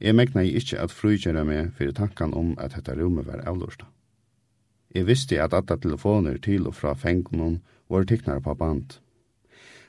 Jeg 0.00 0.14
megna 0.14 0.40
jeg 0.40 0.54
ikke 0.54 0.78
at 0.78 0.92
frugera 0.94 1.42
meg 1.44 1.72
fyrir 1.74 1.92
tankan 1.92 2.34
om 2.34 2.54
at 2.58 2.76
dette 2.76 2.94
rummet 2.94 3.26
var 3.26 3.42
avlursta. 3.46 3.86
Jeg 4.94 5.06
visste 5.06 5.42
at 5.42 5.54
alle 5.54 5.76
telefoner 5.82 6.38
til 6.38 6.66
og 6.66 6.74
fra 6.74 6.94
fengunnen 6.94 7.60
var 7.90 8.04
tiknare 8.04 8.40
på 8.40 8.54
band. 8.54 9.00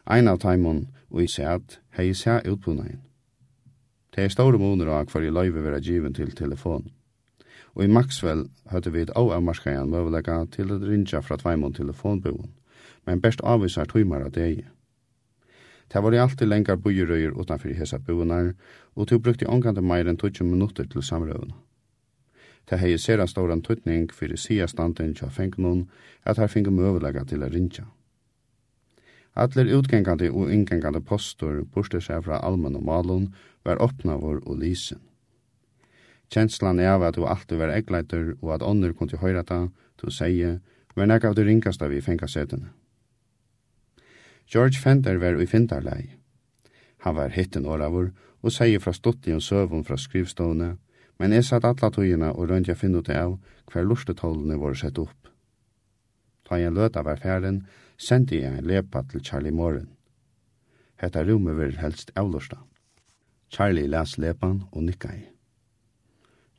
Ein 0.10 0.28
av 0.28 0.40
taimun 0.40 0.88
og 1.10 1.22
jeg 1.22 1.30
sæt 1.30 1.80
at 1.94 2.00
sæ 2.00 2.14
sier 2.14 2.52
utbunnain. 2.52 3.02
Det 4.16 4.24
er 4.24 4.30
store 4.34 4.58
måneder 4.58 4.92
av 4.92 5.12
hver 5.12 5.22
jeg 5.22 5.34
løyve 5.34 5.64
vera 5.64 5.80
given 5.80 6.14
til 6.14 6.32
telefon. 6.32 6.90
Og 7.76 7.84
i 7.84 7.88
Maxwell 7.88 8.50
høyde 8.72 8.92
vi 8.92 9.02
et 9.02 9.14
avmarskajan 9.16 9.90
møvelega 9.90 10.46
til 10.52 10.74
at 10.74 10.82
rinja 10.82 11.20
fra 11.20 11.38
tvaimun 11.38 11.74
telefonboen, 11.74 12.50
men 13.06 13.22
best 13.22 13.42
avvisar 13.44 13.86
tøymar 13.86 14.26
av 14.26 14.32
degi. 14.32 14.66
Det 15.90 16.02
var 16.04 16.14
alltid 16.14 16.48
lengar 16.48 16.78
bøyrøyer 16.78 17.34
utanfor 17.34 17.74
hesa 17.74 17.98
bonar, 17.98 18.54
og 18.96 19.08
to 19.08 19.18
brukte 19.20 19.50
omgande 19.50 19.82
meir 19.82 20.08
enn 20.08 20.18
20 20.18 20.46
minutter 20.46 20.86
til 20.86 21.02
samrøvene. 21.02 21.56
Det 22.70 22.78
hei 22.78 22.98
sera 22.98 23.26
stauran 23.28 23.64
tøytning 23.66 24.12
fyrir 24.14 24.38
sia 24.38 24.68
standen 24.68 25.16
tja 25.18 25.30
fengnun 25.34 25.88
at 26.24 26.38
her 26.38 26.48
finge 26.48 26.72
møvelega 26.72 27.24
til 27.26 27.44
a 27.44 27.50
rinja. 27.50 27.88
Atler 29.36 29.72
utgengande 29.74 30.30
og 30.30 30.52
inngengande 30.54 31.02
postur 31.02 31.64
borste 31.74 32.02
seg 32.02 32.24
fra 32.28 32.42
almen 32.46 32.76
og 32.78 32.84
malun 32.86 33.30
var 33.66 33.82
oppnavor 33.82 34.44
og 34.46 34.60
lysen. 34.62 35.00
Kjenslan 36.30 36.80
er 36.80 36.94
av 36.94 37.08
at 37.08 37.18
du 37.18 37.26
alltid 37.26 37.58
var 37.58 37.74
eggleiter 37.74 38.36
og 38.42 38.54
at 38.54 38.66
ånder 38.66 38.94
kunne 38.94 39.18
høyra 39.18 39.42
ta, 39.44 39.64
du 39.98 40.12
seie, 40.14 40.60
var 40.96 41.10
nek 41.10 41.26
av 41.26 41.34
det 41.36 41.48
ringaste 41.48 41.90
vi 41.90 42.04
fengasetene. 42.06 42.70
George 44.50 44.80
Fender 44.82 45.18
var 45.18 45.42
i 45.42 45.46
fintarlei. 45.46 46.16
Han 47.06 47.16
var 47.16 47.30
hitten 47.30 47.66
åravur 47.70 48.10
og 48.42 48.52
segi 48.52 48.80
fra 48.82 48.94
stutti 48.94 49.34
og 49.36 49.44
søvun 49.46 49.84
fra 49.86 49.98
skrivstående, 49.98 50.72
men 51.20 51.34
jeg 51.36 51.46
satt 51.46 51.68
atla 51.70 51.92
tøyina 51.94 52.32
og 52.32 52.50
røndja 52.50 52.74
finn 52.76 52.96
ut 52.98 53.12
av 53.14 53.36
hver 53.70 53.86
lustetålene 53.86 54.58
var 54.58 54.74
sett 54.74 54.98
opp. 54.98 55.30
Da 56.50 56.58
jeg 56.58 56.74
løta 56.74 57.04
var 57.06 57.22
færen, 57.22 57.68
sendi 57.98 58.40
jeg 58.42 58.58
en 58.58 58.66
lepa 58.66 59.04
til 59.12 59.22
Charlie 59.22 59.54
Moran. 59.54 59.92
Hetta 60.98 61.22
rumet 61.24 61.58
vil 61.60 61.78
helst 61.78 62.10
avlusta. 62.16 62.58
Charlie 63.54 63.88
les 63.88 64.18
lepan 64.18 64.64
og 64.72 64.84
nikka 64.84 65.12
i. 65.14 65.28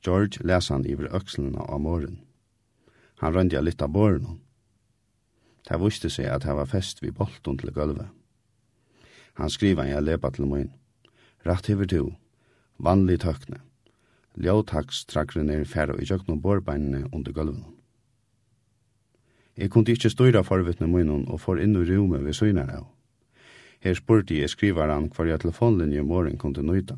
George 0.04 0.46
les 0.46 0.68
han 0.68 0.86
iver 0.86 1.10
økslena 1.16 1.66
av 1.66 1.82
Moran. 1.82 2.20
Han 3.18 3.34
røndja 3.34 3.60
litt 3.60 3.82
av 3.82 3.90
båren. 3.90 4.38
Det 5.68 5.78
viste 5.80 6.10
seg 6.10 6.30
at 6.30 6.46
han 6.48 6.58
var 6.58 6.70
fest 6.70 7.02
vid 7.02 7.16
bolten 7.18 7.58
til 7.58 7.72
gulvet. 7.74 8.08
Han 9.38 9.50
skriva 9.50 9.86
en 9.86 10.04
lepa 10.04 10.30
til 10.30 10.48
min. 10.50 10.70
Ratt 11.46 11.66
hever 11.70 11.88
to, 11.88 12.12
vanlig 12.78 13.20
tøkne. 13.20 13.60
Ljøtaks 14.36 15.04
trakker 15.10 15.42
ned 15.42 15.64
færre 15.66 15.96
i 16.00 16.06
kjøkken 16.06 16.36
og 16.36 16.42
bårbeinene 16.42 17.06
under 17.12 17.32
gulvet. 17.32 17.64
Jeg 19.56 19.70
kunne 19.70 19.92
ikke 19.92 20.10
støyra 20.10 20.40
forvittne 20.46 20.86
munnen 20.88 21.26
og 21.28 21.40
få 21.40 21.58
inn 21.60 21.76
i 21.76 21.84
rommet 21.84 22.24
ved 22.24 22.36
søgner 22.36 22.70
av. 22.72 22.86
Her 23.80 23.96
spurte 23.96 24.36
jeg 24.36 24.52
skrivaren 24.52 25.10
hver 25.12 25.28
jeg 25.28 25.40
telefonlinje 25.40 26.02
morgen 26.04 26.38
kunne 26.38 26.62
nøyta. 26.64 26.96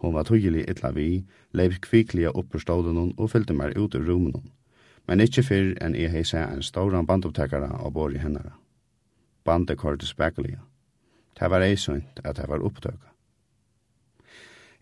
Hon 0.00 0.14
var 0.14 0.24
tøyelig 0.28 0.64
etla 0.68 0.90
vi, 0.92 1.24
leip 1.52 1.78
kviklige 1.84 2.32
opperstålen 2.36 3.14
og 3.16 3.30
fyllte 3.30 3.54
meg 3.54 3.76
ut 3.78 3.94
i 3.94 4.00
rummet 4.02 4.42
men 5.06 5.20
ikkje 5.20 5.42
fyrr 5.42 5.72
enn 5.84 5.96
eg 5.98 6.10
hei 6.10 6.24
seg 6.24 6.44
en 6.48 6.62
stauran 6.62 7.06
bandopptekara 7.06 7.70
og 7.82 7.92
bor 7.92 8.12
i 8.14 8.20
hennara. 8.22 8.54
Bandet 9.44 9.78
kortes 9.78 10.14
bækkelia. 10.14 10.60
Det 11.38 11.50
var 11.50 11.62
ei 11.62 11.76
sunt 11.76 12.20
at 12.24 12.36
det 12.36 12.48
var 12.48 12.62
opptøka. 12.62 13.10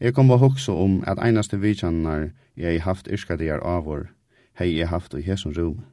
Jeg 0.00 0.14
kom 0.14 0.30
og 0.30 0.38
hoksa 0.38 0.72
om 0.72 1.02
at 1.06 1.18
einaste 1.20 1.60
vidtjannar 1.60 2.30
jeg 2.56 2.82
haft 2.82 3.08
yrskadigar 3.08 3.60
avur 3.64 4.08
hei 4.60 4.76
jeg 4.76 4.88
haft 4.88 5.14
i 5.14 5.22
hesson 5.24 5.54
rum. 5.56 5.84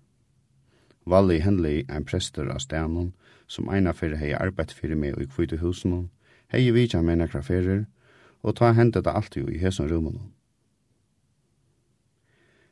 Valli 1.06 1.40
Henley, 1.40 1.86
en 1.90 2.06
prester 2.06 2.50
av 2.52 2.60
stenen, 2.60 3.14
som 3.48 3.70
eina 3.72 3.94
fyrir 3.96 4.20
hei 4.20 4.34
arbeidt 4.36 4.74
fyrir 4.76 5.00
meg 5.00 5.16
i 5.22 5.28
kvite 5.28 5.62
husen, 5.62 6.10
hei 6.52 6.68
vidtjan 6.76 7.06
med 7.08 7.22
nekra 7.22 7.42
fyrir, 7.42 7.86
og 8.44 8.58
ta 8.60 8.74
hendet 8.76 9.06
det 9.06 9.14
alltid 9.16 9.50
i 9.50 9.62
hesson 9.62 9.88
rummen. 9.92 10.20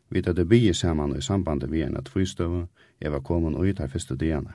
Vi 0.09 0.21
hadde 0.25 0.45
bygge 0.45 0.73
saman 0.73 1.15
i 1.17 1.21
sambandet 1.21 1.71
vi 1.71 1.81
enn 1.81 1.97
at 1.97 2.09
fristøve, 2.09 2.67
jeg 3.01 3.11
var 3.11 3.23
kommet 3.25 3.57
ut 3.57 3.79
her 3.79 3.87
første 3.87 4.15
dagene. 4.15 4.53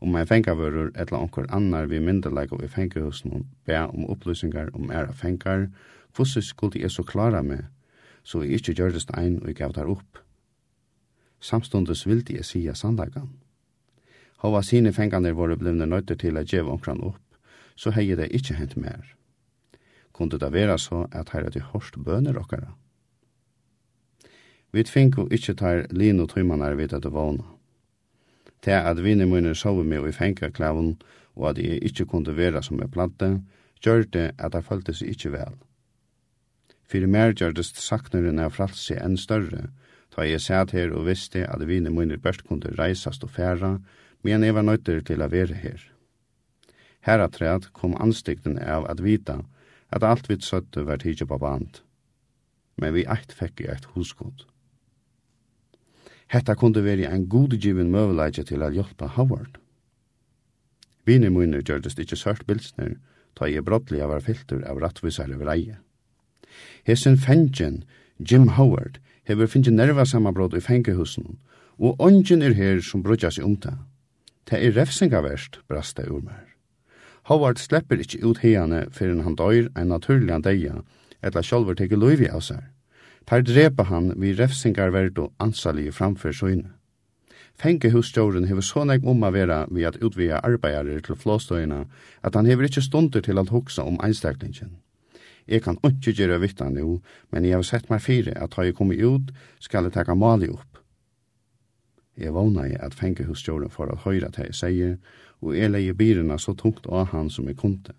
Om 0.00 0.16
jeg 0.16 0.28
fengavører 0.28 0.94
etla 0.96 1.18
onkur 1.20 1.46
annar 1.52 1.86
vi 1.86 2.00
myndelag 2.00 2.52
og 2.56 2.64
i 2.64 2.68
fengahusen 2.72 3.44
be 3.68 3.76
om 3.76 4.06
opplysningar 4.08 4.72
om 4.74 4.90
æra 4.90 5.12
fengar, 5.12 5.68
hvordan 6.16 6.42
skulle 6.42 6.80
jeg 6.80 6.90
så 6.90 7.02
klara 7.02 7.42
meg, 7.42 7.66
så 8.22 8.42
jeg 8.42 8.60
ikke 8.60 8.74
gjør 8.74 8.96
det 8.96 9.04
ein 9.16 9.38
og 9.42 9.46
jeg 9.48 9.56
gav 9.56 9.72
der 9.76 9.88
opp. 9.92 10.18
Samstundes 11.40 12.06
vildi 12.06 12.36
jeg 12.36 12.44
sija 12.44 12.74
sandagan. 12.74 13.30
Hava 14.40 14.62
sine 14.62 14.92
fenganer 14.92 15.36
våre 15.36 15.56
blivne 15.56 15.86
nøyder 15.86 16.16
til 16.16 16.36
at 16.36 16.48
djeva 16.48 16.72
onkran 16.72 17.00
opp, 17.04 17.20
så 17.76 17.92
hei 17.92 18.08
det 18.16 18.32
ikkje 18.32 18.56
hent 18.56 18.76
mer. 18.76 19.04
Kunde 20.12 20.38
det 20.40 20.52
vera 20.52 20.78
så 20.78 21.06
at 21.12 21.32
her 21.32 21.44
er 21.44 21.50
det 21.50 21.68
hårst 21.72 21.96
bøner 21.96 22.36
okkara? 22.40 22.72
Vi 24.70 24.84
finko 24.86 25.26
ikkje 25.34 25.54
tar 25.58 25.86
lino 25.90 26.28
tøymanar 26.30 26.76
vid 26.78 26.92
at 26.94 27.02
det 27.02 27.10
vana. 27.12 27.42
Til 28.62 28.76
at 28.76 29.00
vini 29.02 29.26
mine 29.26 29.54
sove 29.54 29.82
meg 29.84 30.06
i 30.06 30.12
fengaklaven, 30.14 30.94
og 31.34 31.50
at 31.50 31.58
jeg 31.58 31.80
ikkje 31.82 32.06
kunde 32.06 32.36
vera 32.36 32.62
som 32.62 32.78
jeg 32.78 32.92
platte, 32.94 33.40
gjør 33.82 34.04
det 34.12 34.26
at 34.38 34.54
jeg 34.54 34.66
følte 34.66 34.94
seg 34.94 35.14
ikkje 35.14 35.32
vel. 35.34 35.56
Fyrir 36.86 37.10
mer 37.10 37.32
gjør 37.34 37.54
det 37.56 37.64
saknaren 37.66 38.38
av 38.38 38.54
fralse 38.54 38.98
enn 38.98 39.16
større, 39.18 39.70
ta 40.10 40.26
jeg 40.26 40.42
sæt 40.42 40.74
her 40.74 40.92
og 40.94 41.06
visste 41.06 41.46
at 41.46 41.66
vini 41.66 41.90
mine 41.90 42.18
best 42.18 42.44
kunde 42.46 42.74
reisast 42.78 43.24
og 43.24 43.30
færa, 43.30 43.78
men 44.22 44.44
jeg 44.44 44.54
var 44.54 44.66
nøytter 44.66 45.00
til 45.06 45.22
å 45.22 45.30
være 45.30 45.56
her. 45.62 45.80
Heratræt 47.06 47.70
kom 47.72 47.96
anstikten 47.98 48.58
av 48.58 48.86
at 48.90 49.00
vita 49.02 49.40
at 49.90 50.04
alt 50.04 50.28
vi 50.28 50.38
søtte 50.44 50.84
var 50.86 51.00
tidsi 51.02 51.26
på 51.26 51.38
band. 51.38 51.80
Men 52.76 52.94
vi 52.94 53.06
eit 53.08 53.32
fekk 53.32 53.64
i 53.64 53.70
eit 53.72 53.88
huskund. 53.94 54.44
Hetta 56.30 56.54
kunde 56.54 56.84
veri 56.86 57.08
ein 57.08 57.26
godgivin 57.26 57.90
møvleidje 57.90 58.44
til 58.46 58.62
at 58.62 58.74
hjelpa 58.76 59.08
Howard. 59.16 59.58
Vini 61.06 61.28
munir 61.28 61.64
gjørdes 61.66 61.98
ikkje 61.98 62.18
sørt 62.20 62.44
bilsner, 62.46 62.94
ta 63.34 63.48
i 63.50 63.58
av 63.58 63.66
var 63.66 64.20
filter 64.20 64.62
av 64.62 64.78
rattvisare 64.78 65.38
vreie. 65.38 65.78
Hesen 66.86 67.16
fengen, 67.16 67.84
Jim 68.18 68.48
Howard, 68.48 69.00
hever 69.24 69.46
finnje 69.46 69.70
nerva 69.70 70.04
samabrott 70.04 70.54
i 70.54 70.60
fengehusen, 70.60 71.38
og 71.78 71.96
ongen 71.98 72.42
er 72.42 72.54
her 72.54 72.80
som 72.80 73.02
brudja 73.02 73.30
seg 73.30 73.44
umta. 73.44 73.78
Det 74.46 74.58
er 74.58 74.74
refsingaverst, 74.76 75.60
brasta 75.68 76.06
ur 76.06 76.22
mer. 76.22 76.46
Howard 77.26 77.58
slepper 77.58 77.98
ikkje 77.98 78.22
ut 78.24 78.38
heiane 78.42 78.86
fyrir 78.92 79.22
han 79.22 79.36
døyr 79.36 79.70
ein 79.74 79.90
naturlig 79.90 80.42
deia, 80.44 80.82
etla 81.22 81.42
sjolver 81.42 81.74
teke 81.74 81.96
loivi 81.96 82.28
av 82.30 82.42
seg. 82.42 82.62
Tar 83.26 83.42
drepa 83.46 83.86
han 83.90 84.12
vi 84.20 84.34
refsingar 84.34 84.92
verdu 84.94 85.28
ansalige 85.38 85.92
framfyr 85.92 86.32
søgne. 86.32 86.70
Fengehusstjåren 87.60 88.46
hever 88.48 88.64
så 88.64 88.86
nek 88.88 89.04
om 89.04 89.24
å 89.26 89.30
være 89.34 89.66
ved 89.68 89.84
at 89.90 89.98
utvida 90.00 90.40
arbeidere 90.40 91.02
til 91.04 91.18
flåstøyene, 91.18 91.82
at 92.24 92.34
han 92.34 92.46
hever 92.48 92.70
ikke 92.70 92.80
stunder 92.80 93.20
til 93.20 93.38
at 93.38 93.52
hoksa 93.52 93.84
om 93.84 93.98
einstaklingen. 94.00 94.78
Jeg 95.46 95.62
kan 95.62 95.76
ikke 95.84 96.14
gjøre 96.16 96.40
vittan 96.40 96.78
jo, 96.78 97.00
men 97.30 97.44
jeg 97.44 97.58
har 97.58 97.66
sett 97.66 97.90
meg 97.90 98.00
fire 98.00 98.32
at 98.36 98.54
har 98.54 98.68
jeg 98.68 98.78
kommet 98.78 99.02
ut, 99.02 99.32
skal 99.60 99.84
jeg 99.84 99.96
takke 99.98 100.16
mali 100.16 100.48
opp. 100.48 100.80
Jeg 102.16 102.32
vågna 102.32 102.66
i 102.68 102.76
at 102.80 102.94
fengehusstjåren 102.94 103.70
for 103.72 103.92
at 103.92 104.04
høyre 104.04 104.30
til 104.32 104.48
jeg 104.48 104.56
sier, 104.56 104.96
og 105.40 105.56
jeg 105.56 105.72
leie 105.72 105.94
byrena 105.96 106.38
så 106.38 106.54
tungt 106.54 106.86
av 106.86 107.10
han 107.12 107.30
som 107.30 107.48
jeg 107.48 107.56
kunde. 107.60 107.92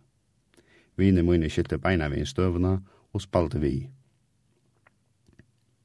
Vine 0.97 1.23
mine 1.25 1.49
skilte 1.49 1.77
beina 1.81 2.09
ved 2.09 2.25
støvna 2.25 2.79
og 3.13 3.21
spalte 3.21 3.59
vi. 3.59 3.89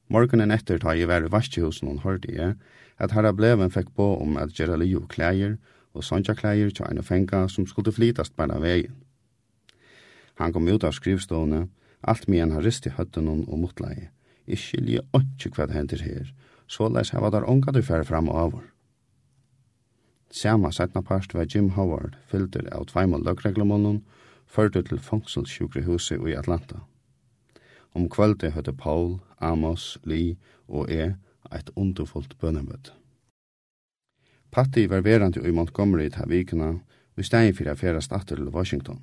Morgonen 0.07 0.51
etter 0.55 0.79
ta 0.79 0.93
jeg 0.95 1.09
var 1.09 1.25
i 1.25 1.31
vaskjehusen 1.31 1.89
hun 1.89 2.03
hørte 2.03 2.31
jeg, 2.31 2.55
at 2.97 3.11
herra 3.11 3.33
bleven 3.35 3.71
fikk 3.73 3.89
på 3.95 4.13
om 4.21 4.37
at 4.37 4.53
gjøre 4.55 4.79
og 4.97 5.09
klæger 5.09 5.57
og 5.93 6.03
sånne 6.03 6.35
klæger 6.35 6.69
til 6.69 6.85
en 6.85 7.03
fenga 7.03 7.47
som 7.47 7.67
skulle 7.67 7.91
flytast 7.91 8.35
bare 8.35 8.61
veien. 8.61 8.95
Han 10.37 10.53
kom 10.53 10.67
ut 10.67 10.83
av 10.83 10.93
skrivstående, 10.93 11.67
alt 12.01 12.27
medan 12.27 12.51
han 12.51 12.63
rist 12.63 12.85
i 12.85 12.93
høtten 12.93 13.27
og 13.27 13.59
motleie. 13.59 14.11
Jeg 14.47 14.57
skiljer 14.57 15.01
ikke 15.17 15.55
hva 15.57 15.67
det 15.67 15.75
hender 15.75 16.03
her, 16.05 16.33
så 16.67 16.87
leis 16.87 17.11
hava 17.11 17.31
der 17.33 17.47
unga 17.49 17.71
du 17.71 17.81
færre 17.81 18.05
fram 18.05 18.29
og 18.29 18.39
avur. 18.39 18.65
Sama 20.31 20.71
setna 20.71 21.01
parst 21.01 21.33
var 21.33 21.47
Jim 21.49 21.69
Howard, 21.75 22.15
fylder 22.27 22.67
av 22.71 22.85
tveimål 22.91 23.23
løgreglemånen, 23.25 24.03
førte 24.45 24.83
til 24.83 24.99
fangselsjukrehuset 24.99 26.21
i 26.27 26.35
Atlanta. 26.35 26.83
Om 27.93 28.09
kvöldi 28.09 28.51
høyde 28.53 28.73
Paul, 28.73 29.19
Amos, 29.39 29.97
Li 30.03 30.37
og 30.67 30.91
E 30.91 31.13
eit 31.51 31.69
underfullt 31.75 32.37
bønnemøte. 32.39 32.91
Patti 34.51 34.87
var 34.87 35.03
verandi 35.03 35.41
i 35.43 35.51
Montgomery 35.51 36.09
ta 36.09 36.25
vikina, 36.27 36.77
vi 37.15 37.23
stegi 37.23 37.53
fyrir 37.53 37.71
a 37.73 37.75
ferast 37.75 38.13
atter 38.13 38.39
til 38.39 38.49
Washington. 38.53 39.01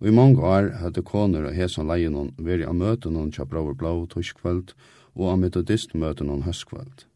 Og 0.00 0.08
i 0.08 0.14
mange 0.14 0.42
år 0.42 0.70
høyde 0.80 1.02
koner 1.02 1.48
og 1.48 1.56
hesan 1.56 1.88
leienon 1.90 2.32
veri 2.38 2.64
a 2.64 2.72
møtenon 2.72 3.32
tja 3.34 3.44
brau 3.44 3.74
blau 3.74 4.06
tuskvöld 4.06 4.74
og 5.14 5.32
a 5.32 5.36
metodistmøtenon 5.36 6.44
høstkvöld. 6.46 7.06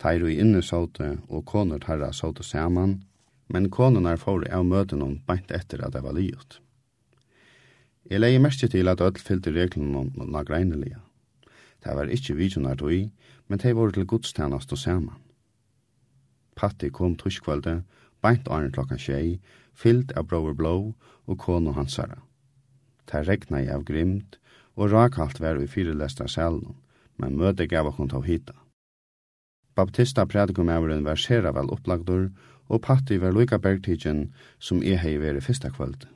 Teiru 0.00 0.26
i 0.28 0.38
inne 0.40 0.62
saute 0.62 1.18
og 1.28 1.44
koner 1.46 1.78
tarra 1.78 2.12
saute 2.12 2.42
saman, 2.42 3.02
men 3.48 3.70
konerna 3.70 4.16
fóri 4.16 4.50
av 4.50 4.64
møtenon 4.66 5.20
beint 5.26 5.50
etter 5.50 5.84
at 5.84 5.94
det 5.94 6.02
var 6.02 6.16
livet. 6.16 6.58
Jeg 8.10 8.20
leie 8.20 8.38
mest 8.42 8.64
til 8.66 8.88
at 8.90 9.00
ødel 9.00 9.22
fyllte 9.22 9.52
reglene 9.54 9.92
noen 9.94 10.34
av 10.34 10.44
greinelige. 10.48 10.98
Det 11.84 11.94
var 11.94 12.10
ikkje 12.10 12.34
vidjunar 12.34 12.74
tog, 12.80 13.10
men 13.48 13.58
det 13.62 13.76
var 13.76 13.94
til 13.94 14.06
godstjenest 14.06 14.72
og 14.72 14.78
saman. 14.78 15.20
Patti 16.56 16.90
kom 16.90 17.14
tuskvalde, 17.16 17.84
beint 18.22 18.48
åren 18.48 18.74
klokkan 18.74 18.98
tjei, 18.98 19.38
fyllt 19.72 20.12
av 20.18 20.26
Brower 20.26 20.58
blå 20.58 20.74
og 21.26 21.38
kono 21.38 21.72
hansara. 21.72 22.18
Det 23.06 23.22
regna 23.28 23.62
i 23.62 23.70
av 23.70 23.86
grimt, 23.86 24.40
og 24.74 24.90
rakalt 24.90 25.40
var 25.40 25.62
vi 25.62 25.70
fyrelesta 25.70 26.26
salen, 26.28 26.74
men 27.16 27.38
møte 27.38 27.66
gav 27.70 27.86
okkur 27.86 28.10
tog 28.10 28.26
hita. 28.26 28.58
Baptista 29.74 30.26
predikumæveren 30.26 31.06
var 31.06 31.16
sera 31.16 31.54
vel 31.54 31.70
opplagdur, 31.70 32.32
og 32.68 32.82
Patti 32.82 33.18
var 33.22 33.32
loika 33.32 33.58
bergtidjen 33.58 34.32
som 34.58 34.82
jeg 34.82 34.98
hei 34.98 35.18
veri 35.18 35.40
fyrsta 35.40 35.70
kvöldet. 35.70 36.10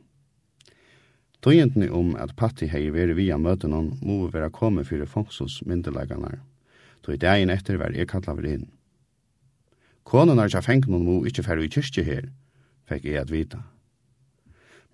Tøyentni 1.44 1.90
om 1.92 2.14
at 2.16 2.30
Patti 2.40 2.70
hei 2.72 2.86
veri 2.88 3.12
via 3.18 3.36
møtenon 3.36 3.90
må 4.00 4.30
vera 4.32 4.48
komme 4.48 4.80
fyrir 4.88 5.04
fongsos 5.04 5.58
myndelagarnar. 5.68 6.38
Tøy 7.04 7.18
dagen 7.20 7.52
etter 7.52 7.76
var 7.76 7.92
jeg 7.92 8.08
kallar 8.08 8.38
vir 8.38 8.48
inn. 8.48 8.64
Konen 10.08 10.40
har 10.40 10.48
ikke 10.48 10.64
fengt 10.64 10.88
noen 10.88 11.04
må 11.04 11.18
ikkje 11.28 11.44
færre 11.44 11.66
i 11.66 11.68
kyrkje 11.68 12.06
her, 12.06 12.30
fikk 12.88 13.04
jeg 13.10 13.20
at 13.20 13.34
vita. 13.34 13.60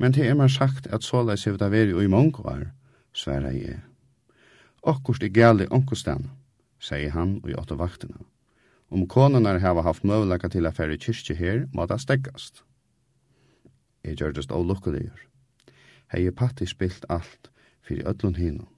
Men 0.03 0.17
til 0.17 0.27
er 0.27 0.35
man 0.35 0.51
sagt 0.51 0.91
at 0.91 1.07
såleis 1.07 1.47
hevda 1.47 1.71
veri 1.71 1.95
og 1.95 2.03
i 2.03 2.11
mongvar, 2.11 2.67
sværa 3.15 3.55
jeg. 3.55 3.79
Okkurst 4.83 5.23
i 5.23 5.31
gæli 5.31 5.71
onkostan, 5.71 6.33
sier 6.83 7.15
han 7.15 7.39
og 7.45 7.51
i 7.51 7.59
åtta 7.63 7.79
vaktina. 7.79 8.27
Om 8.91 9.07
er 9.47 9.63
hava 9.63 9.83
haft 9.83 10.03
møvlaka 10.03 10.49
til 10.49 10.67
a 10.67 10.71
færre 10.71 10.95
i 10.95 10.99
kyrkje 10.99 11.37
her, 11.37 11.67
må 11.73 11.87
det 11.87 12.01
steggast. 12.01 12.65
Jeg 14.03 14.17
gjørtest 14.17 14.51
og 14.51 14.67
lukkeligur 14.67 15.30
hei 16.13 16.31
patti 16.31 16.67
spilt 16.67 17.05
alt 17.09 17.51
fyrir 17.87 18.07
öllun 18.07 18.37
hinun. 18.37 18.69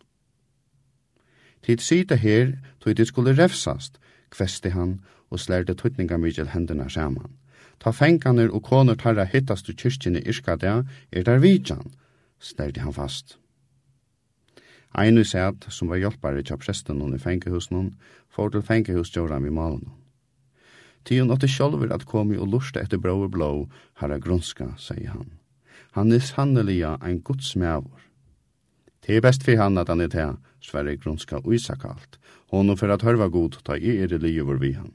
Tid 1.63 1.81
sita 1.81 2.17
her, 2.17 2.59
tog 2.81 2.97
dit 2.97 3.09
skulle 3.09 3.37
refsast, 3.39 3.99
kvesti 4.31 4.73
han 4.75 5.01
og 5.31 5.41
slærde 5.41 5.75
tutninga 5.75 6.19
mykjel 6.19 6.51
hendina 6.53 6.89
saman. 6.89 7.39
Ta 7.81 7.91
fenganer 7.91 8.51
og 8.51 8.63
koner 8.63 8.95
tarra 8.95 9.25
hittast 9.25 9.67
du 9.67 9.73
kyrkjene 9.75 10.23
irska 10.27 10.57
dea, 10.57 10.83
er 11.13 11.23
der 11.23 11.39
vidjan, 11.39 11.95
slærde 12.41 12.81
han 12.81 12.93
fast. 12.93 13.39
Einu 14.95 15.25
sæt, 15.25 15.67
som 15.69 15.89
var 15.89 15.97
hjelpare 15.97 16.43
tja 16.43 16.57
presten 16.57 17.01
hon 17.01 17.15
i 17.15 17.19
fengehusnum, 17.19 17.93
får 18.29 18.51
til 18.51 18.63
fengehusjåran 18.63 19.45
vi 19.45 19.51
malen 19.51 19.87
hon. 19.87 19.99
Tion 21.05 21.31
åtte 21.35 21.49
sjolver 21.49 21.91
at 21.95 22.07
komi 22.07 22.37
og 22.39 22.51
lusta 22.53 22.83
etter 22.83 23.01
brau 23.03 23.25
og 23.25 23.33
blå, 23.35 23.53
herra 23.99 24.19
grunska, 24.23 24.75
sier 24.79 25.17
han. 25.17 25.31
Han 25.93 26.13
er 26.13 26.25
sanneliga 26.25 26.97
ein 27.05 27.21
godsmævor. 27.21 28.01
Det 29.07 29.17
er 29.17 29.21
best 29.21 29.45
for 29.45 29.59
han 29.61 29.79
at 29.79 29.89
han 29.89 30.01
er 30.01 30.09
til, 30.09 30.37
sverre 30.61 30.97
grunska 30.97 31.41
uisakalt, 31.45 32.19
honom 32.51 32.79
for 32.79 32.93
at 32.95 33.03
hørva 33.03 33.29
god 33.29 33.59
ta 33.65 33.77
i 33.77 33.99
er 34.01 34.19
livor 34.19 34.61
vi 34.63 34.73
han. 34.73 34.95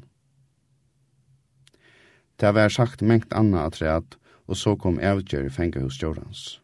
Det 2.39 2.53
var 2.53 2.69
sagt 2.69 3.01
mengt 3.01 3.33
anna 3.33 3.65
at 3.65 3.81
ræt, 3.81 4.17
og 4.47 4.57
så 4.57 4.75
kom 4.75 4.99
evgjer 4.99 5.49
fenga 5.49 5.81
hos 5.81 6.01
Jorans. 6.01 6.61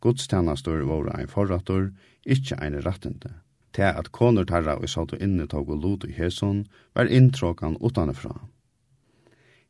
Godstjernastor 0.00 0.84
var 0.86 1.08
ein 1.18 1.28
forrattor, 1.28 1.90
ikkje 2.24 2.56
ein 2.62 2.80
rattende. 2.84 3.32
Til 3.72 3.82
at 3.82 4.12
koner 4.12 4.44
tarra 4.44 4.76
og 4.76 4.88
satt 4.88 5.12
og 5.12 5.20
inne 5.20 5.46
tog 5.46 5.68
og 5.68 5.82
lot 5.82 6.04
i 6.04 6.12
hæson, 6.12 6.66
var 6.94 7.10
inntråkan 7.12 7.76
utanifra. 7.80 8.36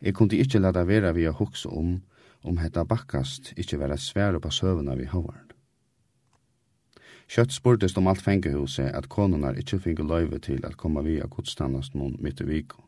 Jeg 0.03 0.15
kunne 0.15 0.37
ikkje 0.37 0.61
lada 0.61 0.85
vera 0.85 1.13
vi 1.13 1.27
a 1.27 1.33
hukse 1.33 1.69
om, 1.69 2.03
om 2.47 2.59
hetta 2.63 2.85
bakkast 2.85 3.53
ikkje 3.57 3.79
vera 3.83 3.99
svær 4.01 4.39
på 4.39 4.51
søvna 4.51 4.95
vi 4.97 5.07
Howard. 5.11 5.53
Kjøtt 7.27 7.53
spurtes 7.53 7.97
om 7.99 8.07
alt 8.07 8.23
fengehuset 8.23 8.93
at 8.95 9.09
konunar 9.11 9.59
ikkje 9.59 9.81
finge 9.83 10.07
løyve 10.07 10.39
til 10.39 10.63
at 10.67 10.77
komme 10.79 11.03
via 11.03 11.27
godstannast 11.27 11.97
noen 11.99 12.15
midt 12.23 12.41
i 12.41 12.47
viko. 12.47 12.85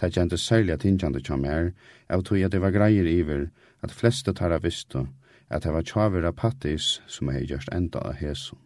Det 0.00 0.14
kjente 0.14 0.38
særlig 0.40 0.72
at 0.74 0.82
hinjande 0.82 1.20
kjam 1.22 1.44
er, 1.44 1.72
av 2.08 2.24
tog 2.24 2.40
at 2.40 2.52
det 2.52 2.60
var 2.64 2.72
greier 2.74 3.06
iver 3.06 3.50
at 3.84 3.94
fleste 3.94 4.32
tarra 4.32 4.58
visste 4.58 5.06
at 5.50 5.62
det 5.62 5.72
var 5.72 5.84
tjavera 5.86 6.32
pattis 6.32 7.00
som 7.06 7.28
hei 7.28 7.44
gjørst 7.44 7.70
enda 7.72 8.00
av 8.00 8.16
hesun. 8.18 8.58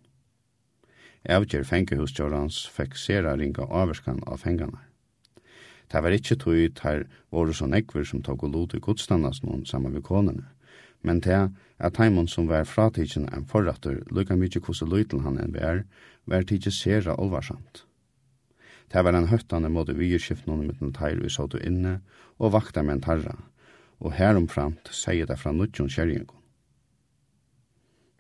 Avgjer 1.28 1.66
fengehusjårans 1.66 2.62
fikk 2.72 2.96
sera 2.96 3.34
ringa 3.36 3.66
averskan 3.66 4.22
av 4.26 4.46
fenganar. 4.46 4.87
Det 5.88 6.02
var 6.04 6.12
ikkje 6.12 6.36
tog 6.36 6.74
tar 6.76 7.06
våre 7.32 7.54
så 7.54 7.66
nekver 7.66 8.04
som 8.04 8.22
tog 8.22 8.44
og 8.44 8.52
lot 8.52 8.74
i 8.74 8.80
godstandas 8.80 9.42
noen 9.42 9.64
saman 9.66 9.94
vi 9.94 10.04
konene. 10.04 10.44
Men 11.02 11.20
det 11.20 11.50
at 11.78 11.94
Taimon 11.94 12.28
som 12.28 12.48
var 12.48 12.64
fratidsen 12.64 13.28
en 13.32 13.46
forratter, 13.46 14.02
lukka 14.10 14.36
mykje 14.36 14.60
kose 14.60 14.84
lytel 14.84 15.22
han 15.24 15.38
enn 15.38 15.54
vi 15.54 15.62
er, 15.62 15.84
var 16.26 16.42
tidsi 16.42 16.70
sera 16.74 17.14
olvarsamt. 17.16 17.84
Det 18.92 19.04
var 19.04 19.14
en 19.14 19.28
høttande 19.28 19.68
måte 19.68 19.94
vi 19.94 20.10
gyrskift 20.10 20.46
noen 20.48 20.66
mitt 20.66 20.94
teir 20.96 21.20
vi 21.20 21.30
såtu 21.30 21.58
inne, 21.60 22.00
og 22.38 22.52
vakta 22.52 22.82
med 22.82 22.98
en 22.98 23.04
tarra, 23.04 23.36
og 24.00 24.16
heromframt 24.16 24.88
sier 24.92 25.26
det 25.26 25.38
fra 25.38 25.52
nutjon 25.52 25.92
kjerringon. 25.92 26.34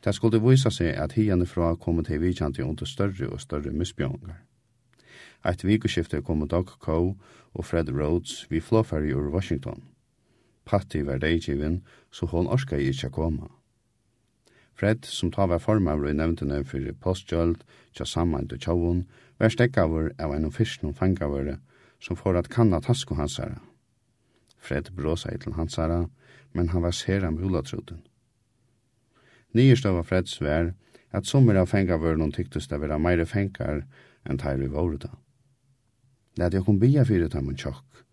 Det 0.04 0.14
skulle 0.14 0.40
vise 0.40 0.70
seg 0.70 0.94
at 0.94 1.16
hierne 1.18 1.46
fra 1.46 1.74
kom 1.76 1.98
til 2.04 2.20
vidkjente 2.22 2.64
under 2.64 2.86
større 2.86 3.32
og 3.32 3.40
større 3.40 3.72
misbjøngar. 3.74 4.38
Eit 5.44 5.62
vikuskifte 5.64 6.22
kom 6.22 6.46
Doug 6.48 6.74
Coe 6.82 7.14
og 7.54 7.64
Fred 7.64 7.90
Rhodes 7.90 8.46
vi 8.50 8.60
flåferdig 8.60 9.14
ur 9.16 9.30
Washington. 9.30 9.82
Patti 10.64 11.02
var 11.02 11.18
deigivin, 11.18 11.82
så 12.10 12.26
hon 12.26 12.48
orska 12.48 12.76
i 12.76 12.90
ikkje 12.90 13.10
koma. 13.10 13.48
Fred, 14.74 15.04
som 15.04 15.30
ta 15.30 15.46
var 15.46 15.58
formavr 15.58 16.10
i 16.10 16.14
nevntene 16.14 16.60
fyrir 16.64 16.94
postgjøld, 17.02 17.62
tja 17.94 18.04
saman 18.06 18.48
til 18.48 18.60
tjavun, 18.62 19.06
var 19.38 19.50
stekkavur 19.50 20.12
av 20.18 20.34
en 20.34 20.50
fyrst 20.54 20.82
noen 20.82 20.94
fangavare 20.94 21.56
som 22.00 22.16
får 22.16 22.38
at 22.38 22.50
kanna 22.52 22.80
tasko 22.80 23.16
hansara. 23.18 23.58
Fred 24.58 24.90
bråsa 24.94 25.34
til 25.38 25.56
hansara, 25.56 26.06
men 26.52 26.68
han 26.68 26.82
var 26.82 26.94
sera 26.94 27.30
med 27.30 27.42
hulatruten. 27.42 28.02
Av 29.54 30.02
Freds 30.04 30.40
vær 30.40 30.74
at 31.10 31.26
sommer 31.26 31.56
av 31.56 31.70
fengavørnum 31.70 32.32
tyktes 32.32 32.68
det 32.68 32.78
vera 32.80 32.98
meire 32.98 33.26
fengar 33.26 33.86
enn 34.28 34.38
teir 34.38 34.62
i 34.62 34.68
våreta. 34.68 35.10
Læt 36.38 36.54
jeg 36.54 36.62
kom 36.64 36.78
bia 36.78 37.02
fyrir 37.02 37.28
ta 37.28 37.40
en 37.42 37.56
tjokk. 37.58 38.04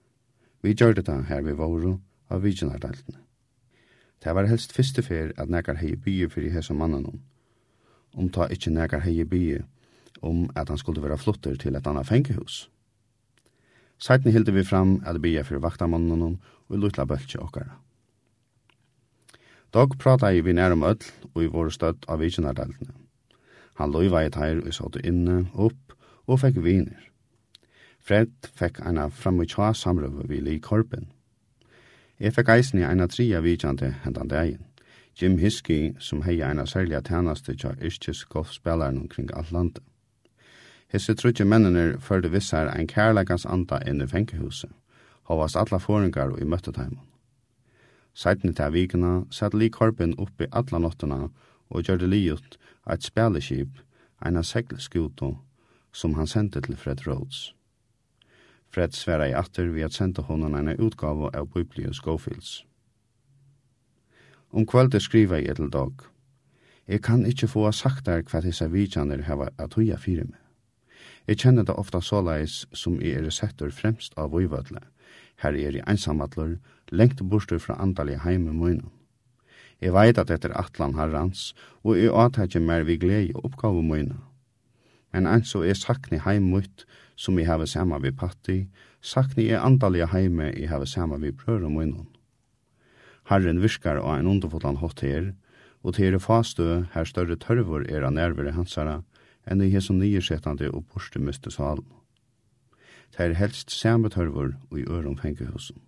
Vi 0.64 0.74
gjør 0.74 0.96
det 0.98 1.06
da 1.06 1.20
her 1.30 1.44
vi 1.46 1.54
våru 1.54 2.00
av 2.30 2.42
vigenardaltene. 2.42 3.20
Det 4.24 4.34
var 4.34 4.48
helst 4.50 4.74
fyrste 4.74 5.04
fyr 5.06 5.34
at 5.38 5.50
nekar 5.50 5.78
hei 5.78 5.94
bia 5.96 6.28
fyrir 6.28 6.56
hese 6.56 6.74
mannen 6.74 7.22
om 8.16 8.30
ta 8.30 8.48
ikkje 8.50 8.74
nekar 8.74 9.04
hei 9.06 9.24
bia 9.24 9.62
om 10.22 10.50
at 10.56 10.70
han 10.70 10.82
skulle 10.82 11.04
være 11.04 11.18
flutter 11.22 11.56
til 11.56 11.76
et 11.76 11.88
anna 11.88 12.02
fengehus. 12.02 12.70
Seitni 14.00 14.32
hilde 14.32 14.54
vi 14.54 14.64
fram 14.64 15.02
at 15.06 15.22
bia 15.22 15.44
fyrir 15.44 15.62
vaktamannen 15.62 16.40
og 16.70 16.78
lutla 16.82 17.06
bøltje 17.06 17.40
okkara. 17.40 17.78
Dag 19.74 19.98
prata 20.00 20.32
i 20.34 20.42
vi 20.42 20.54
nærum 20.54 20.84
öll 20.84 21.12
og 21.36 21.44
i 21.44 21.52
våre 21.52 21.72
støtt 21.72 22.10
av 22.10 22.20
vigenardaltene. 22.20 22.96
Han 23.76 23.92
loiva 23.92 24.26
i 24.26 24.32
teir 24.32 24.64
og 24.64 24.96
i 24.96 25.08
inne, 25.08 25.46
opp 25.54 25.94
og 26.26 26.40
fekk 26.40 26.64
viner. 26.64 27.12
Fred 28.06 28.52
fekk 28.54 28.84
eina 28.86 29.08
framutja 29.10 29.72
samrøve 29.74 30.28
vi 30.30 30.38
li 30.38 30.60
korpen. 30.62 31.08
Jeg 32.22 32.36
fekk 32.36 32.52
eisen 32.54 32.80
i 32.80 32.84
eina 32.86 33.08
tria 33.10 33.40
vidjande 33.42 33.96
hendan 34.04 34.30
dagen. 34.30 34.66
Jim 35.18 35.40
Hiskey, 35.42 35.96
som 36.00 36.22
hei 36.22 36.36
eina 36.46 36.68
særliga 36.70 37.00
tænaste 37.02 37.56
tja 37.58 37.72
yrkes 37.82 38.26
golfspelaren 38.30 39.00
omkring 39.02 39.32
alt 39.34 39.52
landet. 39.52 39.82
Hesse 40.94 41.16
trutje 41.16 41.46
mennene 41.46 41.98
førde 42.00 42.30
vissar 42.30 42.70
ein 42.76 42.88
kærleikans 42.88 43.46
anda 43.46 43.82
inn 43.90 44.02
i 44.02 44.08
fengehuset. 44.08 44.70
Havas 45.26 45.56
alla 45.56 45.82
foringar 45.82 46.30
og 46.30 46.42
i 46.42 46.46
møtteteimen. 46.46 47.02
Seitne 48.14 48.54
til 48.54 48.74
vikene 48.74 49.26
satt 49.32 49.58
li 49.58 49.70
korpen 49.70 50.14
oppi 50.20 50.46
alla 50.52 50.80
nottena 50.80 51.20
og 51.70 51.82
gjørte 51.82 52.06
li 52.06 52.22
ut 52.30 52.62
eit 52.86 53.04
speleskip, 53.04 53.82
eina 54.22 54.44
seglskuto, 54.44 55.38
som 55.92 56.14
han 56.14 56.28
sendte 56.28 56.62
til 56.62 56.78
Fred 56.78 57.08
Rhodes. 57.08 57.55
Fred 58.76 58.92
sværa 58.92 59.30
i 59.30 59.32
atter 59.32 59.70
vi 59.72 59.86
at 59.86 59.96
senda 59.96 60.24
honom 60.28 60.56
eina 60.60 60.74
utgave 60.84 61.30
av 61.32 61.46
Biblia 61.54 61.94
Schofields. 61.96 62.66
Om 64.52 64.66
kvöldet 64.68 65.06
skriva 65.06 65.40
i 65.40 65.48
etel 65.48 65.70
dag. 65.72 66.04
Jeg 66.88 67.02
kan 67.08 67.24
ikkje 67.26 67.48
få 67.54 67.72
sagt 67.72 68.04
der 68.10 68.26
hva 68.28 68.42
disse 68.44 68.68
vidjaner 68.74 69.24
hava 69.30 69.48
at 69.58 69.80
huja 69.80 69.96
fyre 69.96 70.28
meg. 70.28 70.42
Jeg 71.28 71.40
kjenner 71.46 71.64
det 71.64 71.78
ofta 71.80 72.04
såleis 72.04 72.66
som 72.76 73.00
jeg 73.00 73.24
er 73.24 73.32
settur 73.32 73.72
fremst 73.72 74.20
av 74.20 74.36
vøyvødle. 74.36 74.84
Her 75.40 75.56
er 75.56 75.80
jeg 75.80 75.88
einsamadler, 75.88 76.58
lengt 76.92 77.24
bortstur 77.24 77.64
fra 77.64 77.80
andalige 77.80 78.26
heime 78.28 78.52
møyna. 78.52 78.92
Jeg 79.80 79.96
veit 79.96 80.20
at 80.20 80.32
etter 80.36 80.52
atlan 80.52 81.00
harrans, 81.00 81.54
og 81.84 81.96
jeg 81.96 82.12
atætje 82.12 82.60
mer 82.60 82.84
vi 82.84 83.00
glede 83.00 83.40
oppgave 83.40 83.80
munnen 83.82 84.20
men 85.16 85.30
enn 85.32 85.46
så 85.48 85.64
er 85.64 85.78
sakni 85.80 86.20
heimutt 86.20 86.84
som 87.16 87.38
jeg 87.40 87.48
heve 87.48 87.68
sama 87.72 88.02
vi 88.04 88.12
patti, 88.12 88.58
sakni 89.00 89.48
er 89.48 89.64
andalige 89.64 90.10
heime 90.12 90.50
jeg 90.52 90.68
heve 90.68 90.88
sama 90.92 91.16
vi 91.22 91.32
prøver 91.32 91.72
munnen. 91.72 92.10
Herren 93.30 93.62
virkar 93.64 94.02
og 94.02 94.12
ein 94.12 94.28
underfotland 94.28 94.82
hot 94.84 95.00
her, 95.02 95.32
og 95.84 95.96
til 95.96 96.18
er 96.18 96.20
fastø 96.20 96.84
her 96.94 97.08
større 97.08 97.40
tørvor 97.40 97.88
er 97.88 98.04
av 98.04 98.12
nærvere 98.12 98.52
hansara, 98.58 99.04
enn 99.48 99.64
i 99.64 99.72
hesson 99.72 100.02
nyersetande 100.02 100.68
og 100.74 100.84
borste 100.92 101.22
miste 101.22 101.54
salen. 101.54 101.88
Det 103.16 103.24
er 103.24 103.40
helst 103.40 103.72
samme 103.72 104.12
tørvor 104.12 104.52
og 104.70 104.80
i 104.80 104.84
øron 104.84 105.18
fengehusen. 105.18 105.80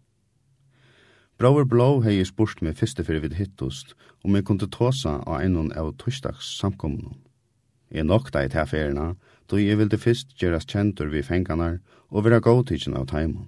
Brauer 1.37 1.67
Blå 1.67 1.99
hei 2.01 2.23
spurt 2.25 2.63
meg 2.63 2.79
fyrste 2.79 3.03
fyrir 3.03 3.27
vid 3.27 3.35
hittost, 3.37 3.93
om 4.23 4.39
jeg 4.39 4.47
kunne 4.47 4.71
tåsa 4.71 5.19
av 5.19 5.41
einon 5.41 5.73
av 5.75 5.97
torsdags 5.99 6.55
samkommunen. 6.61 7.26
Jeg 7.91 8.03
nokta 8.03 8.43
i 8.43 8.49
tilferna, 8.49 9.15
då 9.47 9.57
jeg 9.57 9.77
ville 9.77 9.97
fyrst 9.97 10.35
gjeras 10.41 10.65
kjentur 10.67 11.07
vi 11.07 11.21
fenganar 11.23 11.79
og 12.09 12.23
vera 12.23 12.39
gåtidgen 12.39 12.97
av 12.97 13.07
taimun. 13.07 13.47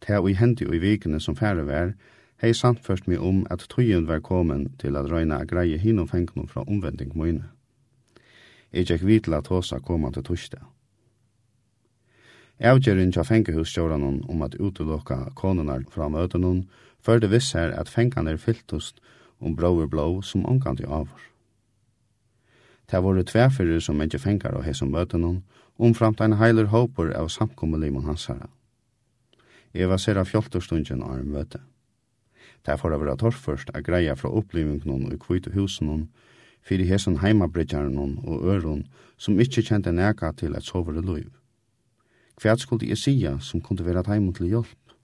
Ta 0.00 0.20
og 0.20 0.36
hendi 0.36 0.66
og 0.66 0.74
i 0.74 0.82
vikene 0.82 1.20
som 1.20 1.36
færre 1.36 1.64
vær, 1.64 1.94
hei 2.42 2.52
samtførst 2.52 3.08
mi 3.08 3.16
om 3.16 3.46
at 3.50 3.64
tøyen 3.72 4.06
var 4.08 4.20
komin 4.20 4.68
til 4.78 4.96
at 4.96 5.08
røyna 5.08 5.40
a 5.40 5.48
greie 5.48 5.78
hinum 5.78 6.08
fengnum 6.08 6.48
fra 6.48 6.64
omvending 6.68 7.16
møyne. 7.16 7.48
Jeg 8.72 8.90
gikk 8.90 9.04
vidla 9.06 9.40
tåsa 9.40 9.78
koma 9.80 10.10
til 10.12 10.24
torsdag. 10.24 10.64
Avgjerin 12.60 13.12
tja 13.12 13.22
fengehusstjóranon 13.22 14.24
om 14.28 14.42
at 14.42 14.54
utelokka 14.60 15.30
konunar 15.34 15.82
fra 15.90 16.08
møtenon 16.08 16.66
førte 17.00 17.30
viss 17.30 17.52
her 17.56 17.72
at 17.72 17.88
fengan 17.88 18.28
er 18.28 18.36
fyltust 18.36 19.00
om 19.40 19.56
bróver 19.56 19.88
blå 19.90 20.22
som 20.22 20.46
omkant 20.46 20.80
i 20.80 20.86
avur. 20.86 21.33
Det 22.90 23.02
var 23.02 23.14
det 23.14 23.26
tverfyrir 23.30 23.80
som 23.80 24.00
ikke 24.02 24.18
fengar 24.18 24.56
av 24.56 24.64
hesum 24.66 24.90
møtenon, 24.92 25.42
omframt 25.78 26.20
ein 26.20 26.36
heiler 26.38 26.68
håpor 26.70 27.12
av 27.16 27.30
samkommelimon 27.32 28.04
hansara. 28.04 28.48
Jeg 29.74 29.88
var 29.88 30.18
av 30.18 30.28
fjoltorstundjen 30.28 31.02
av 31.02 31.18
en 31.18 31.30
møte. 31.32 31.60
Det 32.66 32.78
får 32.80 32.94
av 32.94 33.02
rett 33.02 33.34
først 33.34 33.70
a 33.74 33.80
greia 33.80 34.14
fra 34.16 34.30
opplivingnon 34.30 35.08
og 35.12 35.18
kvitt 35.20 35.50
husenon, 35.54 36.08
fyrir 36.62 36.88
hesson 36.88 37.18
heimabridjarenon 37.20 38.20
og 38.24 38.44
øron 38.48 38.84
som 39.18 39.40
ikkje 39.40 39.66
kjente 39.68 39.92
neka 39.92 40.32
til 40.32 40.54
et 40.54 40.64
sovere 40.64 41.02
liv. 41.02 41.28
Hva 42.40 42.56
skulle 42.56 42.88
jeg 42.88 42.98
sia 42.98 43.38
som 43.40 43.60
kunne 43.60 43.84
være 43.84 44.06
heim 44.08 44.32
til 44.32 44.48
hjelp? 44.48 44.94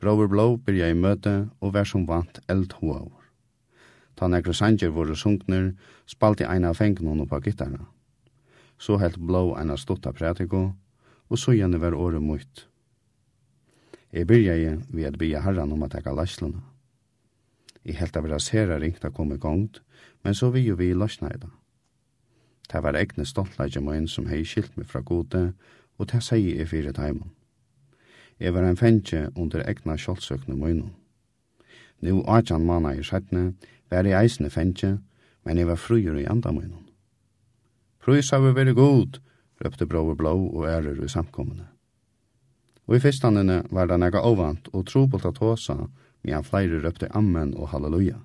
Brover 0.00 0.26
Blå 0.26 0.56
byrja 0.56 0.88
i 0.90 0.94
møte 0.98 1.48
og 1.60 1.74
vær 1.74 1.84
som 1.84 2.08
vant 2.08 2.40
eldhoaur. 2.48 3.21
Ta 4.16 4.28
nekro 4.28 4.52
sanger 4.52 4.92
vore 4.92 5.16
sunkner, 5.16 5.72
spalte 6.06 6.46
eina 6.46 6.68
av 6.70 6.78
fengnen 6.80 7.26
på 7.28 7.40
gitarra. 7.40 7.86
Så 8.78 8.98
helt 8.98 9.18
blå 9.18 9.54
eina 9.56 9.76
stotta 9.76 10.12
prætiko, 10.12 10.72
og 11.28 11.38
så 11.38 11.54
gjerne 11.56 11.80
var 11.80 11.94
året 11.94 12.22
mot. 12.22 12.66
Jeg 14.12 14.26
byrja 14.26 14.76
ved 14.88 15.04
at 15.04 15.18
bya 15.18 15.40
herran 15.40 15.72
om 15.72 15.82
at 15.82 15.94
eka 15.94 16.12
lasluna. 16.12 16.60
Jeg 17.84 17.96
helt 17.98 18.16
av 18.16 18.28
rasera 18.28 18.78
ringt 18.78 19.04
a 19.04 19.10
kom 19.10 19.32
i 19.32 19.38
gongt, 19.38 19.80
men 20.22 20.34
så 20.34 20.50
vi 20.50 20.66
jo 20.66 20.76
vi 20.76 20.92
lasna 20.94 21.32
i 21.32 21.38
da. 21.38 21.48
Det 22.72 22.82
var 22.82 22.96
egne 22.96 23.24
stoltleidje 23.26 23.80
møyen 23.80 24.08
som 24.08 24.28
hei 24.30 24.44
skilt 24.44 24.76
meg 24.76 24.86
fra 24.86 25.00
gode, 25.00 25.52
og 25.98 26.08
det 26.12 26.22
sier 26.22 26.60
jeg 26.60 26.68
fyrir 26.68 26.92
taimun. 26.92 27.32
Jeg 28.40 28.54
var 28.54 28.64
en 28.66 28.76
fengje 28.76 29.30
under 29.36 29.64
egna 29.68 29.96
kjoldsøkne 29.96 30.56
møynun. 30.56 30.92
Nu 32.02 32.22
18 32.26 32.64
manna 32.66 32.96
i 32.98 33.02
sættene 33.06 33.52
var 33.90 34.08
jeg 34.08 34.18
eisne 34.18 34.50
fengje, 34.50 34.96
men 35.46 35.58
jeg 35.58 35.68
var 35.68 35.78
fryer 35.78 36.16
i 36.18 36.26
andamøynen. 36.26 36.88
Frys 38.02 38.32
har 38.34 38.40
vi 38.42 38.50
vært 38.56 38.74
god, 38.74 39.20
røpte 39.62 39.86
Brøver 39.86 40.16
Blå 40.18 40.32
og 40.50 40.66
ærer 40.66 40.98
i 40.98 41.08
samkommende. 41.08 41.68
Og 42.90 42.96
i 42.96 43.02
fyrstandene 43.04 43.60
var 43.70 43.86
det 43.86 44.00
nega 44.02 44.18
ovant 44.26 44.66
og 44.72 44.88
trobult 44.90 45.28
at 45.28 45.38
håsa, 45.38 45.76
men 46.22 46.44
flere 46.46 46.80
røpte 46.82 47.06
Amen 47.14 47.54
og 47.54 47.70
Halleluja. 47.70 48.18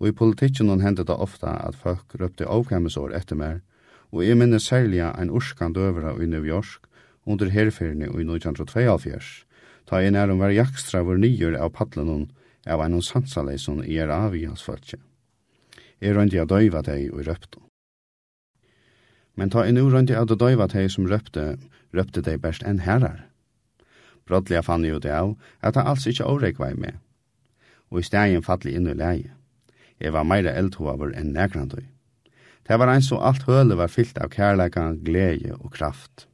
Og 0.00 0.08
i 0.08 0.16
politikken 0.16 0.80
hendte 0.80 1.04
det 1.08 1.16
ofta 1.16 1.54
at 1.64 1.76
folk 1.76 2.12
røpte 2.20 2.44
avkjemmesår 2.44 3.16
etter 3.16 3.40
mer, 3.40 3.60
og 4.12 4.26
jeg 4.26 4.36
minnes 4.36 4.68
særlig 4.68 5.00
en 5.00 5.30
urskan 5.30 5.72
døvera 5.72 6.12
i 6.20 6.26
New 6.26 6.44
York 6.44 6.84
under 7.24 7.48
herfyrne 7.48 8.04
i 8.04 8.24
1972, 8.26 9.46
ta 9.88 10.00
i 10.00 10.10
nærum 10.10 10.40
var 10.40 10.52
jakstra 10.52 11.00
vår 11.06 11.20
nyer 11.24 11.56
av 11.56 11.72
padlenon 11.72 12.28
av 12.66 12.82
en 12.84 13.00
sansalei 13.02 13.58
som 13.58 13.80
er 13.82 14.10
av 14.12 14.36
i 14.36 14.44
hans 14.44 14.62
følge. 14.62 14.98
Jeg 16.00 16.16
rønte 16.16 16.36
jeg 16.36 16.48
døyva 16.48 16.82
deg 16.82 17.12
og 17.12 17.26
røpte. 17.28 17.60
Men 19.36 19.50
ta 19.52 19.64
en 19.64 19.76
nu 19.76 19.86
røyndi 19.88 20.16
av 20.16 20.28
døyva 20.28 20.66
deg 20.68 20.90
som 20.92 21.08
røpte, 21.08 21.56
røpte 21.96 22.22
deg 22.24 22.40
best 22.40 22.64
enn 22.66 22.82
herrar. 22.84 23.26
Brottliga 24.28 24.62
fann 24.62 24.84
jo 24.84 25.00
det 25.02 25.12
av 25.12 25.34
at 25.60 25.76
han 25.76 25.88
alls 25.90 26.06
ikkje 26.06 26.26
var 26.58 26.74
med, 26.76 26.98
og 27.90 28.00
i 28.00 28.02
stegin 28.02 28.42
fattelig 28.42 28.76
inn 28.76 28.88
i 28.88 28.94
leie. 28.94 29.32
Jeg 30.00 30.12
var 30.12 30.24
meira 30.24 30.52
eldhover 30.56 31.12
enn 31.16 31.32
nekrandøy. 31.32 31.84
Det 32.68 32.78
var 32.78 32.88
eins 32.88 33.08
så 33.10 33.18
alt 33.18 33.42
høle 33.48 33.76
var 33.76 33.90
fyllt 33.90 34.18
av 34.18 34.30
kærleika, 34.30 34.92
glede 34.94 35.56
og 35.58 35.72
kraft. 35.72 36.26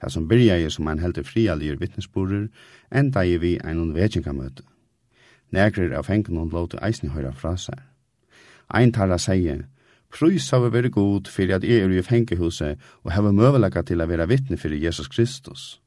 Det 0.00 0.10
som 0.10 0.28
byrja 0.28 0.56
jeg 0.62 0.72
som 0.72 0.88
en 0.88 1.02
heldig 1.02 1.26
frialir 1.26 1.78
vittnesborer, 1.78 2.48
enda 2.90 3.22
jeg 3.26 3.42
vi 3.42 3.58
en 3.64 3.94
vetsjengamøte. 3.94 4.62
Negrir 5.50 5.94
av 5.96 6.08
hengen 6.08 6.50
låte 6.52 6.78
eisni 6.84 7.08
høyra 7.08 7.32
fra 7.32 7.56
seg. 7.56 7.78
Ein 8.68 8.92
tarra 8.92 9.18
sier, 9.18 9.64
Prøys 10.08 10.46
har 10.50 10.62
vi 10.62 10.70
vært 10.72 10.94
god 10.94 11.28
fyrir 11.28 11.58
at 11.58 11.64
jeg 11.68 11.84
er 11.84 11.92
i 11.92 12.02
fengehuset 12.04 12.80
og 13.04 13.12
har 13.12 13.28
møvelegget 13.28 13.90
til 13.90 14.00
å 14.00 14.06
være 14.08 14.28
vittne 14.30 14.56
fyrir 14.56 14.80
Jesus 14.80 15.08
Kristus. 15.08 15.80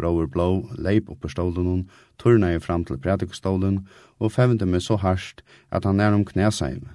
Brower 0.00 0.26
Blå 0.26 0.70
leip 0.80 1.10
opp 1.12 1.20
på 1.20 1.28
stolen 1.28 1.66
hon, 1.68 1.82
turna 2.16 2.54
i 2.54 2.60
fram 2.60 2.86
til 2.88 2.96
prædikostolen, 2.96 3.82
og 4.18 4.32
fevnte 4.32 4.64
meg 4.64 4.80
så 4.80 4.96
harsht 4.96 5.44
at 5.68 5.84
han 5.84 6.00
er 6.00 6.16
om 6.16 6.24
knæsheim. 6.24 6.88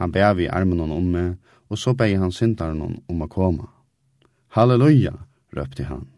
Han 0.00 0.12
bæv 0.12 0.40
i 0.40 0.48
armen 0.48 0.80
hon 0.80 0.96
om 0.96 1.12
meg, 1.12 1.36
og 1.68 1.78
så 1.78 1.92
bæg 1.92 2.16
han 2.18 2.32
syndaren 2.32 2.80
hon 2.80 2.96
om 3.08 3.20
å 3.20 3.28
koma. 3.28 3.68
Halleluja, 4.56 5.12
røpte 5.56 5.84
han. 5.84 6.08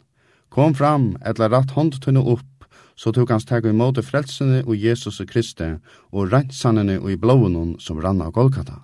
Kom 0.55 0.75
fram, 0.79 1.17
etla 1.27 1.51
ratt 1.51 1.75
hånd 1.75 1.99
tunne 1.99 2.23
opp, 2.23 2.47
så 2.97 3.13
tok 3.13 3.31
hans 3.31 3.47
teg 3.49 3.67
måte 3.75 4.03
frelsene 4.03 4.63
og 4.65 4.77
Jesus 4.79 5.21
og 5.21 5.29
Kristi 5.29 5.75
og 6.13 6.33
rensanene 6.33 6.99
og 7.01 7.11
i 7.11 7.17
blåen 7.17 7.77
som 7.79 8.01
rann 8.01 8.23
av 8.23 8.33
Golgata. 8.33 8.83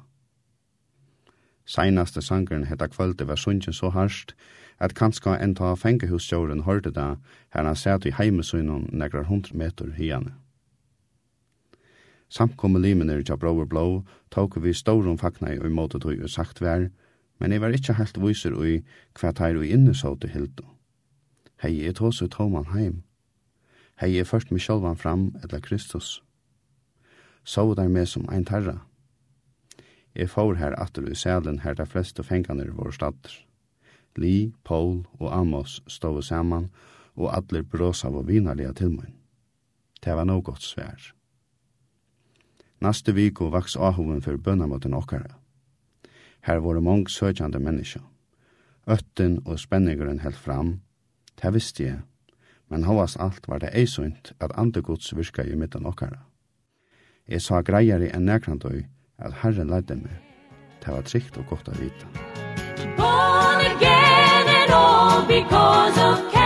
Seinaste 1.66 2.22
sangeren 2.22 2.66
hetta 2.66 2.88
kvöldi 2.90 3.26
var 3.26 3.38
sunnjen 3.38 3.74
så 3.74 3.92
harsht 3.94 4.34
at 4.80 4.94
kanska 4.94 5.36
enda 5.38 5.76
fengehusjåren 5.76 6.64
hørte 6.66 6.90
da, 6.90 7.16
her 7.54 7.64
han 7.64 7.76
sæt 7.76 8.06
i 8.06 8.14
heimesunnen 8.16 8.88
nekrar 8.92 9.28
hundre 9.28 9.56
meter 9.56 9.92
hiane. 9.94 10.32
Samkomme 12.30 12.78
limener 12.78 13.22
tja 13.22 13.36
Brower 13.36 13.66
blå 13.66 14.02
tok 14.30 14.56
vi 14.62 14.72
storum 14.74 15.18
fakna 15.18 15.52
i 15.54 15.68
måte 15.68 15.98
tog 15.98 16.18
og 16.22 16.30
sagt 16.30 16.60
vær, 16.60 16.88
men 17.38 17.52
jeg 17.52 17.60
var 17.60 17.74
ikkje 17.74 17.98
helt 17.98 18.18
viser 18.22 18.54
i 18.64 18.80
hva 19.18 19.32
teir 19.34 19.58
og 19.58 19.66
innesåte 19.66 20.28
hildo. 20.28 20.64
Hei, 21.62 21.82
jeg 21.84 21.98
tås 21.98 22.22
ut 22.22 22.34
homan 22.34 22.70
heim, 22.72 23.02
hei 24.00 24.14
jeg 24.14 24.26
først 24.26 24.48
meg 24.48 24.62
sjálvan 24.64 24.96
fram 24.96 25.26
etla 25.44 25.60
Kristus. 25.60 26.22
Så 27.44 27.74
der 27.74 27.88
med 27.88 28.08
som 28.08 28.28
ein 28.32 28.44
tarra. 28.44 28.78
Jeg 30.14 30.30
får 30.30 30.54
her 30.56 30.74
atter 30.80 31.04
i 31.04 31.14
sælen 31.14 31.60
her 31.60 31.74
der 31.74 31.84
fleste 31.84 32.22
fenganer 32.24 32.72
vår 32.72 32.90
stater. 32.96 33.34
Li, 34.16 34.52
Paul 34.64 35.04
og 35.20 35.28
Amos 35.36 35.82
stod 35.86 36.22
saman, 36.22 36.70
og 37.14 37.36
atler 37.36 37.62
brås 37.62 38.04
av 38.04 38.16
og 38.16 38.28
vinarlige 38.28 38.72
tilmøyn. 38.72 39.14
Det 40.00 40.16
var 40.16 40.24
noe 40.24 40.42
godt 40.42 40.64
svær. 40.64 41.12
Naste 42.80 43.12
viko 43.12 43.50
vaks 43.52 43.76
ahoven 43.76 44.22
for 44.24 44.36
bønnamoten 44.40 44.94
okkara. 44.96 45.36
Her 46.40 46.58
var 46.64 46.74
det 46.74 46.82
mange 46.82 47.10
søkjande 47.12 47.60
mennesker. 47.60 48.00
Øtten 48.88 49.42
og 49.44 49.58
spenningeren 49.60 50.24
held 50.24 50.34
fram. 50.40 50.80
Det 51.42 51.52
visste 51.54 51.84
jeg, 51.84 52.00
men 52.70 52.84
hovast 52.84 53.20
alt 53.20 53.48
var 53.48 53.58
det 53.58 53.74
eisunt 53.74 54.32
at 54.40 54.54
andegods 54.58 55.16
virka 55.16 55.42
i 55.42 55.56
midten 55.58 55.86
okkara. 55.86 56.22
Jeg 57.28 57.42
sa 57.42 57.60
greier 57.62 58.02
i 58.02 58.10
en 58.14 58.26
nekrandøy 58.26 58.84
at 59.18 59.34
Herren 59.42 59.70
leidde 59.70 59.98
meg. 60.00 60.16
Det 60.80 60.94
var 60.94 61.06
trygt 61.06 61.38
og 61.38 61.46
godt 61.50 61.68
å 61.68 61.76
vite. 61.78 62.08
Born 62.96 63.60
again 63.66 64.48
and 64.48 64.72
all 64.72 65.26
because 65.28 65.98
of 65.98 66.39